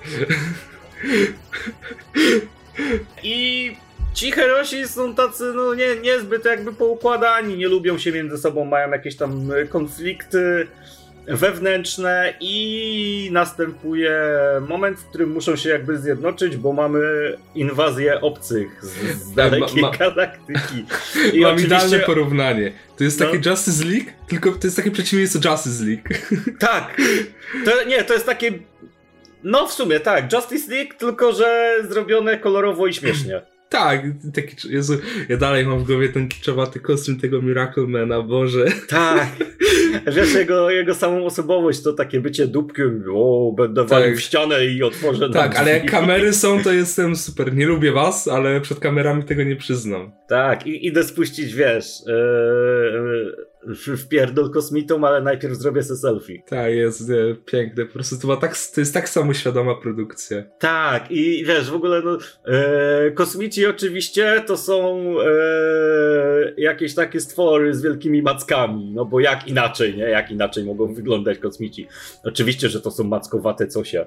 I 3.22 3.76
ci 4.14 4.32
herosi 4.32 4.88
są 4.88 5.14
tacy, 5.14 5.52
no 5.56 5.74
nie, 5.74 5.96
niezbyt 5.96 6.44
jakby 6.44 6.72
poukładani, 6.72 7.56
nie 7.56 7.68
lubią 7.68 7.98
się 7.98 8.12
między 8.12 8.38
sobą, 8.38 8.64
mają 8.64 8.90
jakieś 8.90 9.16
tam 9.16 9.50
konflikty 9.68 10.66
wewnętrzne 11.26 12.34
i 12.40 13.28
następuje 13.32 14.20
moment, 14.68 14.98
w 14.98 15.04
którym 15.04 15.30
muszą 15.30 15.56
się 15.56 15.68
jakby 15.68 15.98
zjednoczyć, 15.98 16.56
bo 16.56 16.72
mamy 16.72 17.00
inwazję 17.54 18.20
obcych 18.20 18.84
z, 18.84 19.22
z 19.22 19.34
dalekiej 19.34 19.82
ma, 19.82 19.90
ma, 19.90 19.96
galaktyki. 19.96 20.84
I 21.32 21.40
Mam 21.40 21.54
oczywiście... 21.54 21.66
idealne 21.66 21.98
porównanie. 21.98 22.72
To 22.96 23.04
jest 23.04 23.20
no. 23.20 23.26
takie 23.26 23.50
Justice 23.50 23.84
League, 23.84 24.10
tylko 24.28 24.52
to 24.52 24.66
jest 24.66 24.76
takie 24.76 24.90
przeciwieństwo 24.90 25.50
Justice 25.50 25.84
League. 25.84 26.02
Tak. 26.58 26.96
To, 27.64 27.84
nie, 27.84 28.04
to 28.04 28.14
jest 28.14 28.26
takie... 28.26 28.52
No 29.44 29.66
w 29.66 29.72
sumie 29.72 30.00
tak, 30.00 30.32
Justice 30.32 30.74
League, 30.74 30.94
tylko 30.98 31.32
że 31.32 31.76
zrobione 31.88 32.38
kolorowo 32.38 32.86
i 32.86 32.94
śmiesznie. 32.94 33.42
Tak, 33.70 34.02
taki, 34.34 34.56
Jezu, 34.68 34.94
ja 35.28 35.36
dalej 35.36 35.66
mam 35.66 35.78
w 35.78 35.86
głowie 35.86 36.08
ten 36.08 36.28
kiczowaty 36.28 36.80
kostium 36.80 37.20
tego 37.20 37.42
Miraclemana, 37.42 38.22
Boże. 38.22 38.64
Tak, 38.88 39.28
wiesz, 40.16 40.34
jego, 40.34 40.70
jego 40.70 40.94
samą 40.94 41.24
osobowość 41.24 41.82
to 41.82 41.92
takie 41.92 42.20
bycie 42.20 42.46
dupkiem, 42.46 43.04
o, 43.14 43.54
będę 43.56 43.80
tak. 43.80 43.90
walił 43.90 44.16
w 44.16 44.20
ścianę 44.20 44.66
i 44.66 44.82
otworzę 44.82 45.30
Tak, 45.30 45.56
ale 45.56 45.70
jak 45.70 45.90
kamery 45.90 46.32
są, 46.32 46.62
to 46.62 46.72
jestem 46.72 47.16
super, 47.16 47.54
nie 47.54 47.66
lubię 47.66 47.92
was, 47.92 48.28
ale 48.28 48.60
przed 48.60 48.78
kamerami 48.78 49.22
tego 49.22 49.42
nie 49.42 49.56
przyznam. 49.56 50.12
Tak, 50.28 50.66
i 50.66 50.86
idę 50.86 51.04
spuścić, 51.04 51.54
wiesz, 51.54 51.86
yy, 52.06 53.49
w 53.66 54.08
pierdol 54.08 54.50
kosmitą, 54.50 55.06
ale 55.06 55.20
najpierw 55.20 55.54
zrobię 55.54 55.82
sobie 55.82 55.98
selfie. 55.98 56.42
Tak, 56.46 56.72
jest 56.72 57.08
nie, 57.08 57.36
piękne. 57.46 57.86
Po 57.86 57.92
prostu 57.92 58.28
to, 58.28 58.36
tak, 58.36 58.56
to 58.74 58.80
jest 58.80 58.94
tak 58.94 59.08
samoświadoma 59.08 59.74
produkcja. 59.74 60.42
Tak, 60.58 61.10
i 61.10 61.44
wiesz, 61.44 61.70
w 61.70 61.74
ogóle 61.74 62.02
no, 62.02 62.18
e, 62.44 63.10
kosmici 63.10 63.66
oczywiście 63.66 64.44
to 64.46 64.56
są 64.56 65.00
e, 65.20 65.26
jakieś 66.56 66.94
takie 66.94 67.20
stwory 67.20 67.74
z 67.74 67.82
wielkimi 67.82 68.22
mackami, 68.22 68.92
no 68.94 69.04
bo 69.04 69.20
jak 69.20 69.48
inaczej, 69.48 69.96
nie? 69.96 70.04
Jak 70.04 70.30
inaczej 70.30 70.64
mogą 70.64 70.94
wyglądać 70.94 71.38
kosmici? 71.38 71.88
Oczywiście, 72.24 72.68
że 72.68 72.80
to 72.80 72.90
są 72.90 73.04
mackowate 73.04 73.66
cosie. 73.66 74.06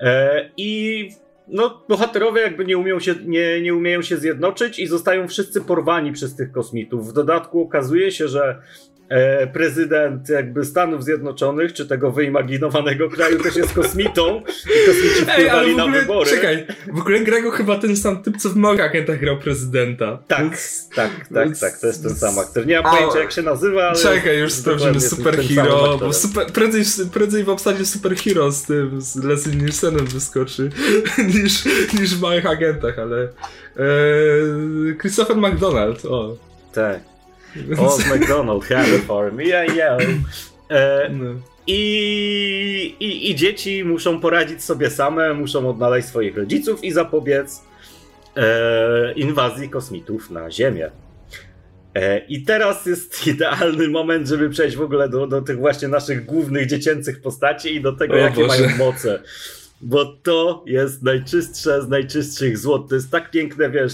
E, 0.00 0.50
I 0.56 1.10
no, 1.52 1.84
bohaterowie 1.88 2.42
jakby 2.42 2.64
nie, 2.64 2.78
umieją 2.78 3.00
się, 3.00 3.14
nie, 3.24 3.60
nie 3.60 3.74
umieją 3.74 4.02
się 4.02 4.16
zjednoczyć 4.16 4.78
i 4.78 4.86
zostają 4.86 5.28
wszyscy 5.28 5.60
porwani 5.60 6.12
przez 6.12 6.36
tych 6.36 6.52
kosmitów. 6.52 7.08
W 7.08 7.12
dodatku 7.12 7.62
okazuje 7.62 8.12
się, 8.12 8.28
że 8.28 8.62
prezydent 9.52 10.28
jakby 10.28 10.64
Stanów 10.64 11.04
Zjednoczonych, 11.04 11.72
czy 11.72 11.86
tego 11.86 12.10
wyimaginowanego 12.12 13.10
kraju 13.10 13.42
też 13.42 13.56
jest 13.56 13.72
kosmitą 13.72 14.42
i 14.64 14.86
kosmici 14.86 15.32
wpływali 15.32 15.76
na 15.76 15.86
wybory. 15.86 16.30
Czekaj, 16.30 16.66
w 16.92 17.00
ogóle 17.00 17.20
gra 17.20 17.40
go 17.40 17.50
chyba 17.50 17.78
ten 17.78 17.96
sam 17.96 18.22
typ, 18.22 18.36
co 18.36 18.48
w 18.48 18.56
Małych 18.56 18.80
Agentach 18.80 19.20
grał 19.20 19.38
prezydenta. 19.38 20.18
Tak, 20.28 20.40
więc, 20.40 20.88
tak, 20.94 21.10
tak, 21.34 21.48
więc, 21.48 21.60
tak, 21.60 21.78
to 21.78 21.86
jest 21.86 22.02
ten 22.02 22.14
sam 22.14 22.38
aktor. 22.38 22.66
Nie 22.66 22.80
mam 22.80 22.96
pojęcia 22.96 23.18
jak 23.18 23.32
się 23.32 23.42
nazywa, 23.42 23.88
ale... 23.88 23.98
Czekaj, 23.98 24.38
już 24.38 24.52
sprawdzimy 24.52 25.00
Superhero, 25.00 25.98
bo 25.98 26.12
super, 26.12 26.46
prędzej, 26.46 26.82
prędzej 27.12 27.44
w 27.44 27.48
obsadzie 27.48 27.86
Superhero 27.86 28.52
z 28.52 28.62
tym, 28.62 29.00
z 29.00 29.16
Leslie 29.16 29.56
Nielsenem 29.56 30.06
wyskoczy, 30.06 30.70
niż, 31.34 31.64
niż 32.00 32.14
w 32.14 32.20
Małych 32.20 32.46
Agentach, 32.46 32.98
ale... 32.98 33.22
E, 33.22 34.94
Christopher 35.00 35.36
McDonald, 35.36 36.04
o. 36.04 36.36
Tak. 36.72 37.09
O, 37.78 37.98
McDonald, 38.14 38.64
have 38.64 38.98
for 38.98 39.32
me, 39.32 39.44
yeah, 39.44 39.76
yeah. 39.76 39.98
E, 40.70 41.08
no. 41.12 41.34
i, 41.66 42.96
i, 43.00 43.30
I 43.30 43.34
dzieci 43.34 43.84
muszą 43.84 44.20
poradzić 44.20 44.64
sobie 44.64 44.90
same, 44.90 45.34
muszą 45.34 45.70
odnaleźć 45.70 46.08
swoich 46.08 46.36
rodziców 46.36 46.84
i 46.84 46.92
zapobiec 46.92 47.62
e, 48.36 49.12
inwazji 49.12 49.68
kosmitów 49.68 50.30
na 50.30 50.50
Ziemię. 50.50 50.90
E, 51.94 52.18
I 52.18 52.42
teraz 52.42 52.86
jest 52.86 53.26
idealny 53.26 53.88
moment, 53.88 54.28
żeby 54.28 54.50
przejść 54.50 54.76
w 54.76 54.82
ogóle 54.82 55.08
do, 55.08 55.26
do 55.26 55.42
tych 55.42 55.58
właśnie 55.58 55.88
naszych 55.88 56.24
głównych 56.24 56.66
dziecięcych 56.66 57.20
postaci 57.20 57.74
i 57.74 57.80
do 57.80 57.92
tego, 57.92 58.14
o 58.14 58.16
jakie 58.16 58.46
Boże. 58.46 58.62
mają 58.62 58.76
moce. 58.76 59.22
Bo 59.80 60.04
to 60.04 60.64
jest 60.66 61.02
najczystsze 61.02 61.82
z 61.82 61.88
najczystszych 61.88 62.58
złot. 62.58 62.88
To 62.88 62.94
jest 62.94 63.10
tak 63.10 63.30
piękne, 63.30 63.70
wiesz, 63.70 63.92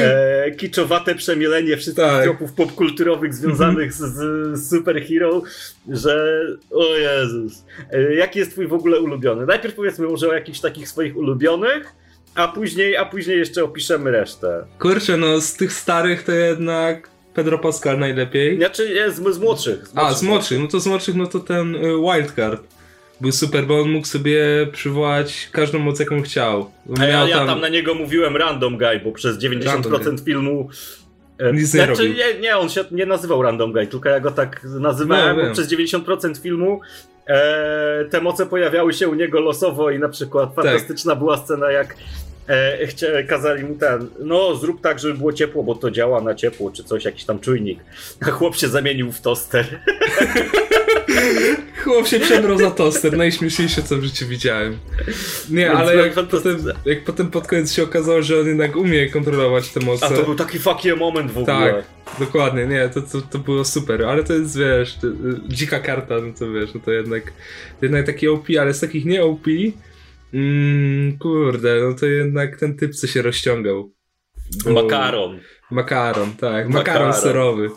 e, 0.00 0.50
kiczowate 0.50 1.14
przemielenie 1.14 1.76
wszystkich 1.76 2.04
tak. 2.04 2.24
tropów 2.24 2.52
popkulturowych 2.52 3.34
związanych 3.34 3.92
z, 3.92 4.14
z 4.58 4.70
superhero, 4.70 5.42
że 5.88 6.42
o 6.70 6.96
Jezus. 6.96 7.64
E, 7.90 8.14
jaki 8.14 8.38
jest 8.38 8.50
twój 8.50 8.66
w 8.66 8.72
ogóle 8.72 9.00
ulubiony? 9.00 9.46
Najpierw 9.46 9.74
powiedzmy 9.74 10.06
może 10.06 10.28
o 10.28 10.32
jakichś 10.32 10.60
takich 10.60 10.88
swoich 10.88 11.16
ulubionych, 11.16 11.92
a 12.34 12.48
później, 12.48 12.96
a 12.96 13.04
później 13.04 13.38
jeszcze 13.38 13.64
opiszemy 13.64 14.10
resztę. 14.10 14.64
Kurczę, 14.78 15.16
no 15.16 15.40
z 15.40 15.54
tych 15.54 15.72
starych 15.72 16.22
to 16.22 16.32
jednak 16.32 17.10
Pedro 17.34 17.58
Pascal 17.58 17.98
najlepiej. 17.98 18.56
Znaczy 18.56 19.12
z, 19.12 19.34
z 19.34 19.38
młodszych. 19.38 19.88
Z 19.88 19.94
młodszych 19.94 19.94
a, 19.94 20.14
z 20.14 20.22
młodszych, 20.22 20.58
no 20.60 20.68
to 20.68 20.80
z 20.80 20.86
młodszych, 20.86 21.14
no 21.14 21.26
to 21.26 21.40
ten 21.40 21.74
y, 21.74 21.80
Wildcard 21.80 22.77
był 23.20 23.32
super, 23.32 23.66
bo 23.66 23.80
on 23.80 23.90
mógł 23.90 24.06
sobie 24.06 24.66
przywołać 24.72 25.48
każdą 25.52 25.78
moc, 25.78 26.00
jaką 26.00 26.22
chciał. 26.22 26.70
A 27.00 27.04
ja, 27.04 27.28
ja 27.28 27.36
tam... 27.36 27.46
tam... 27.46 27.60
na 27.60 27.68
niego 27.68 27.94
mówiłem 27.94 28.36
Random 28.36 28.78
Guy, 28.78 29.00
bo 29.04 29.12
przez 29.12 29.38
90% 29.38 30.24
filmu 30.24 30.68
e, 31.38 31.52
nic 31.52 31.74
nie, 31.74 31.84
znaczy, 31.84 32.10
nie, 32.10 32.40
nie, 32.40 32.56
on 32.56 32.68
się 32.68 32.84
nie 32.90 33.06
nazywał 33.06 33.42
Random 33.42 33.72
Guy, 33.72 33.86
tylko 33.86 34.08
ja 34.08 34.20
go 34.20 34.30
tak 34.30 34.64
nazywałem, 34.80 35.36
no, 35.36 35.44
bo 35.44 35.52
przez 35.52 35.72
90% 35.72 36.42
filmu 36.42 36.80
e, 37.26 38.04
te 38.10 38.20
moce 38.20 38.46
pojawiały 38.46 38.92
się 38.92 39.08
u 39.08 39.14
niego 39.14 39.40
losowo 39.40 39.90
i 39.90 39.98
na 39.98 40.08
przykład 40.08 40.54
tak. 40.54 40.64
fantastyczna 40.64 41.12
tak. 41.12 41.18
była 41.18 41.36
scena, 41.36 41.70
jak 41.70 41.96
e, 42.46 43.24
kazali 43.24 43.64
mu 43.64 43.74
ten, 43.74 44.08
no 44.20 44.54
zrób 44.54 44.80
tak, 44.80 44.98
żeby 44.98 45.14
było 45.14 45.32
ciepło, 45.32 45.62
bo 45.62 45.74
to 45.74 45.90
działa 45.90 46.20
na 46.20 46.34
ciepło, 46.34 46.70
czy 46.70 46.84
coś, 46.84 47.04
jakiś 47.04 47.24
tam 47.24 47.40
czujnik. 47.40 47.78
A 48.20 48.30
chłop 48.36 48.56
się 48.56 48.68
zamienił 48.68 49.12
w 49.12 49.20
toster. 49.20 49.66
Chłop 51.84 52.06
się 52.06 52.20
przebrał 52.20 52.58
za 52.58 52.70
toster, 52.70 53.16
najśmieszniejsze 53.16 53.82
co 53.82 53.96
w 53.96 54.04
życiu 54.04 54.26
widziałem. 54.26 54.78
Nie, 55.50 55.72
ale 55.72 55.96
jak 55.96 56.14
potem, 56.14 56.56
jak 56.84 57.04
potem 57.04 57.30
pod 57.30 57.46
koniec 57.46 57.72
się 57.72 57.82
okazało, 57.82 58.22
że 58.22 58.40
on 58.40 58.46
jednak 58.46 58.76
umie 58.76 59.10
kontrolować 59.10 59.68
te 59.68 59.80
moce. 59.80 60.06
A 60.06 60.10
to 60.10 60.22
był 60.22 60.34
taki 60.34 60.58
fucking 60.58 60.98
moment 60.98 61.32
w 61.32 61.38
ogóle. 61.38 61.84
Tak, 62.04 62.18
dokładnie, 62.18 62.66
nie, 62.66 62.88
to, 62.88 63.02
to, 63.02 63.20
to 63.20 63.38
było 63.38 63.64
super, 63.64 64.04
ale 64.04 64.24
to 64.24 64.32
jest, 64.32 64.58
wiesz, 64.58 64.94
to, 64.94 65.06
dzika 65.48 65.80
karta, 65.80 66.14
no 66.20 66.32
to 66.38 66.52
wiesz, 66.52 66.74
no 66.74 66.80
to 66.80 66.90
jednak, 66.90 67.24
to 67.80 67.86
jednak 67.86 68.06
taki 68.06 68.28
OP, 68.28 68.46
ale 68.60 68.74
z 68.74 68.80
takich 68.80 69.04
nie 69.04 69.24
OP, 69.24 69.46
mm, 70.34 71.18
kurde, 71.18 71.80
no 71.88 71.94
to 71.94 72.06
jednak 72.06 72.58
ten 72.58 72.76
typ, 72.76 72.94
co 72.94 73.06
się 73.06 73.22
rozciągał. 73.22 73.92
Bo... 74.64 74.72
Makaron. 74.72 75.40
Makaron, 75.70 76.32
tak. 76.32 76.68
Makaron, 76.68 76.72
makaron 76.72 77.12
serowy. 77.12 77.70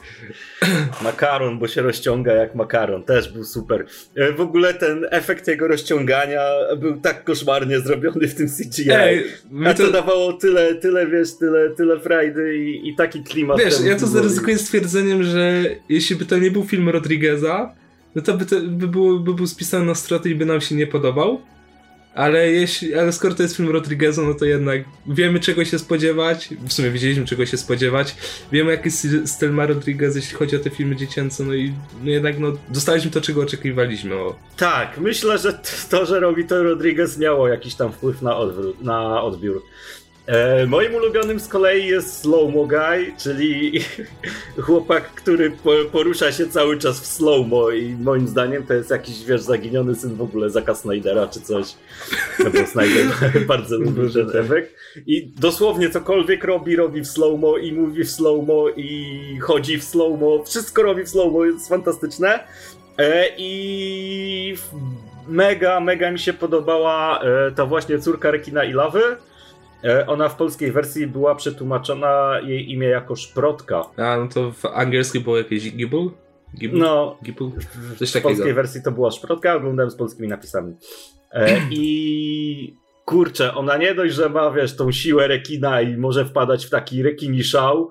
Makaron, 1.03 1.59
bo 1.59 1.67
się 1.67 1.81
rozciąga 1.81 2.33
jak 2.33 2.55
makaron. 2.55 3.03
Też 3.03 3.33
był 3.33 3.43
super. 3.43 3.85
E, 4.15 4.33
w 4.33 4.41
ogóle 4.41 4.73
ten 4.73 5.07
efekt 5.09 5.47
jego 5.47 5.67
rozciągania 5.67 6.41
był 6.77 7.01
tak 7.01 7.23
koszmarnie 7.23 7.79
zrobiony 7.79 8.27
w 8.27 8.35
tym 8.35 8.47
CGI. 8.47 8.91
Ej, 8.91 9.25
A 9.65 9.73
to, 9.73 9.85
to 9.85 9.91
dawało 9.91 10.33
tyle, 10.33 10.75
tyle, 10.75 11.07
wiesz, 11.07 11.37
tyle, 11.39 11.69
tyle 11.69 11.99
frajdy 11.99 12.57
i, 12.57 12.89
i 12.89 12.95
taki 12.95 13.23
klimat. 13.23 13.59
Wiesz, 13.59 13.81
ja 13.85 13.99
to 13.99 14.07
zaryzykuję 14.07 14.57
stwierdzeniem, 14.57 15.23
że 15.23 15.63
jeśli 15.89 16.15
by 16.15 16.25
to 16.25 16.37
nie 16.37 16.51
był 16.51 16.63
film 16.63 16.89
Rodrigueza, 16.89 17.75
no 18.15 18.21
to 18.21 18.33
by, 18.33 18.45
to, 18.45 18.55
by, 18.61 18.87
było, 18.87 19.19
by 19.19 19.33
był 19.33 19.47
spisany 19.47 19.85
na 19.85 19.95
straty 19.95 20.29
i 20.29 20.35
by 20.35 20.45
nam 20.45 20.61
się 20.61 20.75
nie 20.75 20.87
podobał. 20.87 21.41
Ale 22.15 22.51
jeśli, 22.51 22.95
ale 22.95 23.11
skoro 23.11 23.35
to 23.35 23.43
jest 23.43 23.57
film 23.57 23.69
Rodrigueza, 23.69 24.21
no 24.21 24.33
to 24.33 24.45
jednak 24.45 24.81
wiemy 25.07 25.39
czego 25.39 25.65
się 25.65 25.79
spodziewać. 25.79 26.49
W 26.67 26.73
sumie 26.73 26.91
wiedzieliśmy 26.91 27.25
czego 27.25 27.45
się 27.45 27.57
spodziewać. 27.57 28.15
Wiemy 28.51 28.71
jaki 28.71 28.91
styl 29.25 29.51
ma 29.51 29.65
Rodriguez, 29.65 30.15
jeśli 30.15 30.37
chodzi 30.37 30.55
o 30.55 30.59
te 30.59 30.69
filmy 30.69 30.95
dziecięce, 30.95 31.43
no 31.43 31.53
i 31.53 31.73
no 32.03 32.09
jednak 32.09 32.39
no, 32.39 32.51
dostaliśmy 32.69 33.11
to 33.11 33.21
czego 33.21 33.41
oczekiwaliśmy. 33.41 34.15
O. 34.15 34.35
Tak, 34.57 34.97
myślę, 34.97 35.37
że 35.37 35.59
to, 35.89 36.05
że 36.05 36.19
robi 36.19 36.45
to 36.45 36.63
Rodriguez 36.63 37.17
miało 37.17 37.47
jakiś 37.47 37.75
tam 37.75 37.91
wpływ 37.91 38.21
na, 38.21 38.35
na 38.81 39.21
odbiór. 39.21 39.61
E, 40.31 40.65
moim 40.67 40.95
ulubionym 40.95 41.39
z 41.39 41.47
kolei 41.47 41.87
jest 41.87 42.25
Slow-Mo 42.25 42.67
Guy, 42.67 43.13
czyli 43.17 43.79
chłopak, 44.65 45.03
który 45.03 45.51
porusza 45.91 46.31
się 46.31 46.47
cały 46.47 46.77
czas 46.77 46.99
w 46.99 47.05
slow-mo 47.05 47.69
i 47.69 47.95
moim 47.95 48.27
zdaniem 48.27 48.65
to 48.65 48.73
jest 48.73 48.89
jakiś, 48.89 49.25
wiesz, 49.25 49.41
zaginiony 49.41 49.95
syn 49.95 50.15
w 50.15 50.21
ogóle 50.21 50.49
Zaka 50.49 50.75
Snydera 50.75 51.27
czy 51.27 51.41
coś. 51.41 51.75
No 52.39 52.45
bo 52.49 52.67
Snyder 52.67 53.05
bardzo 53.47 53.77
lubi 53.79 54.13
ten 54.13 54.43
efekt. 54.43 54.75
I 55.05 55.27
dosłownie 55.27 55.89
cokolwiek 55.89 56.43
robi, 56.43 56.75
robi 56.75 57.01
w 57.01 57.07
slow-mo 57.07 57.57
i 57.57 57.73
mówi 57.73 58.03
w 58.03 58.11
slow-mo 58.11 58.69
i 58.69 59.39
chodzi 59.41 59.77
w 59.77 59.83
slow-mo. 59.83 60.43
Wszystko 60.43 60.83
robi 60.83 61.03
w 61.03 61.09
slow-mo, 61.09 61.45
jest 61.45 61.69
fantastyczne. 61.69 62.39
E, 62.97 63.25
I 63.37 64.55
mega, 65.27 65.79
mega 65.79 66.11
mi 66.11 66.19
się 66.19 66.33
podobała 66.33 67.21
e, 67.21 67.51
ta 67.51 67.65
właśnie 67.65 67.99
córka 67.99 68.31
Rekina 68.31 68.63
i 68.63 68.73
Lawy 68.73 69.17
ona 70.07 70.29
w 70.29 70.35
polskiej 70.35 70.71
wersji 70.71 71.07
była 71.07 71.35
przetłumaczona 71.35 72.39
jej 72.43 72.71
imię 72.71 72.87
jako 72.87 73.15
Szprotka. 73.15 73.85
A, 73.97 74.17
no 74.17 74.27
to 74.27 74.51
w 74.51 74.65
angielskiej 74.65 75.21
było 75.21 75.37
jakieś 75.37 75.71
Gibble? 75.71 76.09
Gibble? 76.59 76.79
No, 76.79 77.17
Gibble? 77.23 77.51
Coś 77.99 78.09
w 78.09 78.13
takiego. 78.13 78.29
polskiej 78.29 78.53
wersji 78.53 78.81
to 78.83 78.91
była 78.91 79.11
Szprotka, 79.11 79.55
oglądałem 79.55 79.91
z 79.91 79.95
polskimi 79.95 80.27
napisami. 80.27 80.75
E, 81.31 81.57
I 81.71 82.75
kurczę, 83.11 83.53
ona 83.53 83.77
nie 83.77 83.95
dość, 83.95 84.15
że 84.15 84.29
ma, 84.29 84.51
wiesz, 84.51 84.75
tą 84.75 84.91
siłę 84.91 85.27
rekina 85.27 85.81
i 85.81 85.97
może 85.97 86.25
wpadać 86.25 86.65
w 86.65 86.69
taki 86.69 87.03
rekini 87.03 87.43
szał, 87.43 87.89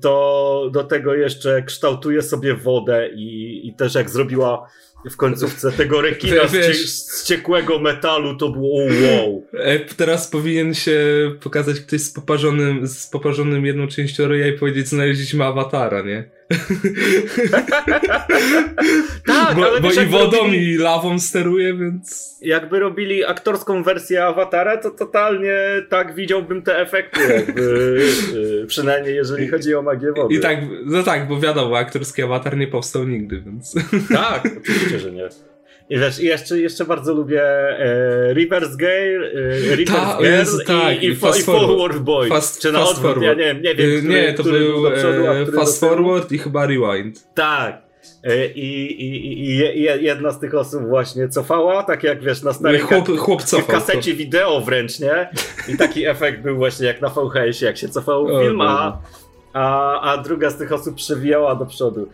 to 0.00 0.70
do 0.72 0.84
tego 0.84 1.14
jeszcze 1.14 1.62
kształtuje 1.62 2.22
sobie 2.22 2.54
wodę 2.54 3.08
i, 3.14 3.60
i 3.68 3.74
też 3.74 3.94
jak 3.94 4.10
zrobiła 4.10 4.68
w 5.10 5.16
końcówce 5.16 5.72
tego 5.72 6.00
rekina 6.00 6.44
Wiesz, 6.44 6.90
z, 6.90 7.24
ciekłego 7.24 7.78
metalu 7.78 8.36
to 8.36 8.48
było 8.48 8.78
wow. 8.84 9.46
E, 9.52 9.78
teraz 9.78 10.28
powinien 10.30 10.74
się 10.74 11.00
pokazać 11.42 11.80
ktoś 11.80 12.00
z 12.00 12.12
poparzonym, 12.12 12.86
z 12.86 13.06
poparzonym 13.06 13.66
jedną 13.66 13.88
częścią 13.88 14.28
ryja 14.28 14.46
i 14.48 14.52
powiedzieć, 14.52 14.88
znaleźliśmy 14.88 15.44
awatara, 15.44 16.02
nie? 16.02 16.35
tak, 19.26 19.56
bo, 19.56 19.66
ale 19.66 19.80
bo 19.80 19.92
i 19.92 20.06
wodą 20.06 20.36
robili, 20.36 20.72
i 20.72 20.76
lawą 20.76 21.18
steruje, 21.18 21.74
więc... 21.74 22.36
Jakby 22.42 22.78
robili 22.78 23.24
aktorską 23.24 23.82
wersję 23.82 24.24
awatara, 24.24 24.76
to 24.76 24.90
totalnie 24.90 25.58
tak 25.88 26.14
widziałbym 26.14 26.62
te 26.62 26.78
efekty, 26.78 27.20
jakby, 27.20 27.62
y, 28.62 28.66
przynajmniej 28.66 29.14
jeżeli 29.14 29.48
chodzi 29.48 29.74
o 29.74 29.82
magię 29.82 30.12
wody. 30.12 30.34
I 30.34 30.40
tak, 30.40 30.58
no 30.84 31.02
tak, 31.02 31.28
bo 31.28 31.40
wiadomo, 31.40 31.78
aktorski 31.78 32.22
awatar 32.22 32.56
nie 32.56 32.66
powstał 32.66 33.04
nigdy, 33.04 33.40
więc... 33.40 33.74
tak, 34.08 34.48
oczywiście, 34.60 34.98
że 34.98 35.12
nie. 35.12 35.28
I 35.90 35.98
wiesz, 35.98 36.18
jeszcze, 36.18 36.58
jeszcze 36.60 36.84
bardzo 36.84 37.14
lubię 37.14 37.42
e, 37.42 38.34
Reverse 38.34 38.76
Gale, 38.76 39.30
e, 39.70 39.76
Reverse 39.76 39.84
Ta, 39.84 40.16
Girl 40.18 40.32
Jezu, 40.32 40.58
tak, 40.66 41.02
i, 41.02 41.06
i, 41.06 41.16
fast 41.16 41.40
i 41.40 41.42
Forward 41.42 41.98
Boy. 41.98 42.28
Fast, 42.28 42.62
Czy 42.62 42.72
na 42.72 42.78
fast 42.78 42.92
odwrót, 42.92 43.14
forward. 43.14 43.38
ja 43.38 43.52
nie, 43.52 43.60
nie 43.60 43.74
wiem, 43.74 44.00
który, 44.00 44.14
Nie, 44.14 44.34
to 44.34 44.42
był, 44.42 44.92
przodu, 44.92 45.26
e, 45.26 45.46
Fast 45.46 45.80
Forward 45.80 46.32
i 46.32 46.38
chyba 46.38 46.66
Rewind. 46.66 47.34
Tak. 47.34 47.82
E, 48.24 48.46
I, 48.46 49.02
i, 49.02 49.50
I 49.80 50.04
jedna 50.04 50.30
z 50.32 50.40
tych 50.40 50.54
osób 50.54 50.82
właśnie 50.88 51.28
cofała, 51.28 51.82
tak 51.82 52.02
jak 52.02 52.22
wiesz, 52.22 52.42
na 52.42 52.52
starej 52.52 52.80
chłop, 52.80 53.08
chłop 53.18 53.42
cofał, 53.42 53.66
kasecie 53.66 54.12
to. 54.12 54.18
wideo 54.18 54.60
wręcz, 54.60 55.00
nie? 55.00 55.28
I 55.68 55.76
taki 55.76 56.06
efekt 56.14 56.42
był 56.42 56.56
właśnie 56.56 56.86
jak 56.86 57.00
na 57.00 57.08
VHS, 57.08 57.60
jak 57.60 57.76
się 57.76 57.88
cofało 57.88 58.42
film, 58.42 58.60
a, 58.60 58.98
a, 59.52 60.00
a 60.12 60.16
druga 60.22 60.50
z 60.50 60.56
tych 60.58 60.72
osób 60.72 60.94
przewijała 60.94 61.54
do 61.54 61.66
przodu. 61.66 62.08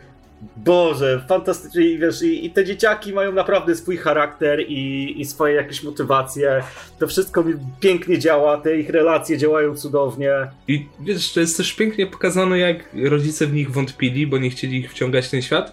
Boże, 0.56 1.24
fantastycznie 1.28 1.82
i 1.82 1.98
wiesz, 1.98 2.22
i, 2.22 2.46
i, 2.46 2.50
te 2.50 2.64
dzieciaki 2.64 3.12
mają 3.12 3.32
naprawdę 3.32 3.76
swój 3.76 3.96
charakter 3.96 4.60
i, 4.60 5.14
i 5.20 5.24
swoje 5.24 5.54
jakieś 5.54 5.82
motywacje. 5.82 6.62
To 6.98 7.06
wszystko 7.06 7.44
mi 7.44 7.54
pięknie 7.80 8.18
działa, 8.18 8.56
te 8.56 8.76
ich 8.76 8.90
relacje 8.90 9.38
działają 9.38 9.76
cudownie. 9.76 10.32
I 10.68 10.86
wiesz, 11.00 11.32
to 11.32 11.40
jest 11.40 11.56
też 11.56 11.72
pięknie 11.72 12.06
pokazane, 12.06 12.58
jak 12.58 12.76
rodzice 13.04 13.46
w 13.46 13.52
nich 13.52 13.70
wątpili, 13.70 14.26
bo 14.26 14.38
nie 14.38 14.50
chcieli 14.50 14.78
ich 14.78 14.90
wciągać 14.90 15.26
w 15.26 15.30
ten 15.30 15.42
świat. 15.42 15.72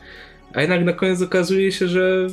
a 0.53 0.61
jednak 0.61 0.85
na 0.85 0.93
koniec 0.93 1.21
okazuje 1.21 1.71
się, 1.71 1.87
że 1.87 2.27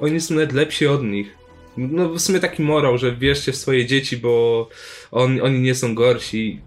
oni 0.00 0.20
są 0.20 0.34
nawet 0.34 0.52
lepsi 0.52 0.86
od 0.86 1.02
nich. 1.02 1.36
No 1.76 2.08
w 2.08 2.20
sumie 2.20 2.40
taki 2.40 2.62
morał, 2.62 2.98
że 2.98 3.16
wierzcie 3.16 3.52
w 3.52 3.56
swoje 3.56 3.86
dzieci, 3.86 4.16
bo 4.16 4.68
on, 5.10 5.40
oni 5.42 5.60
nie 5.60 5.74
są 5.74 5.94
gorsi. 5.94 6.60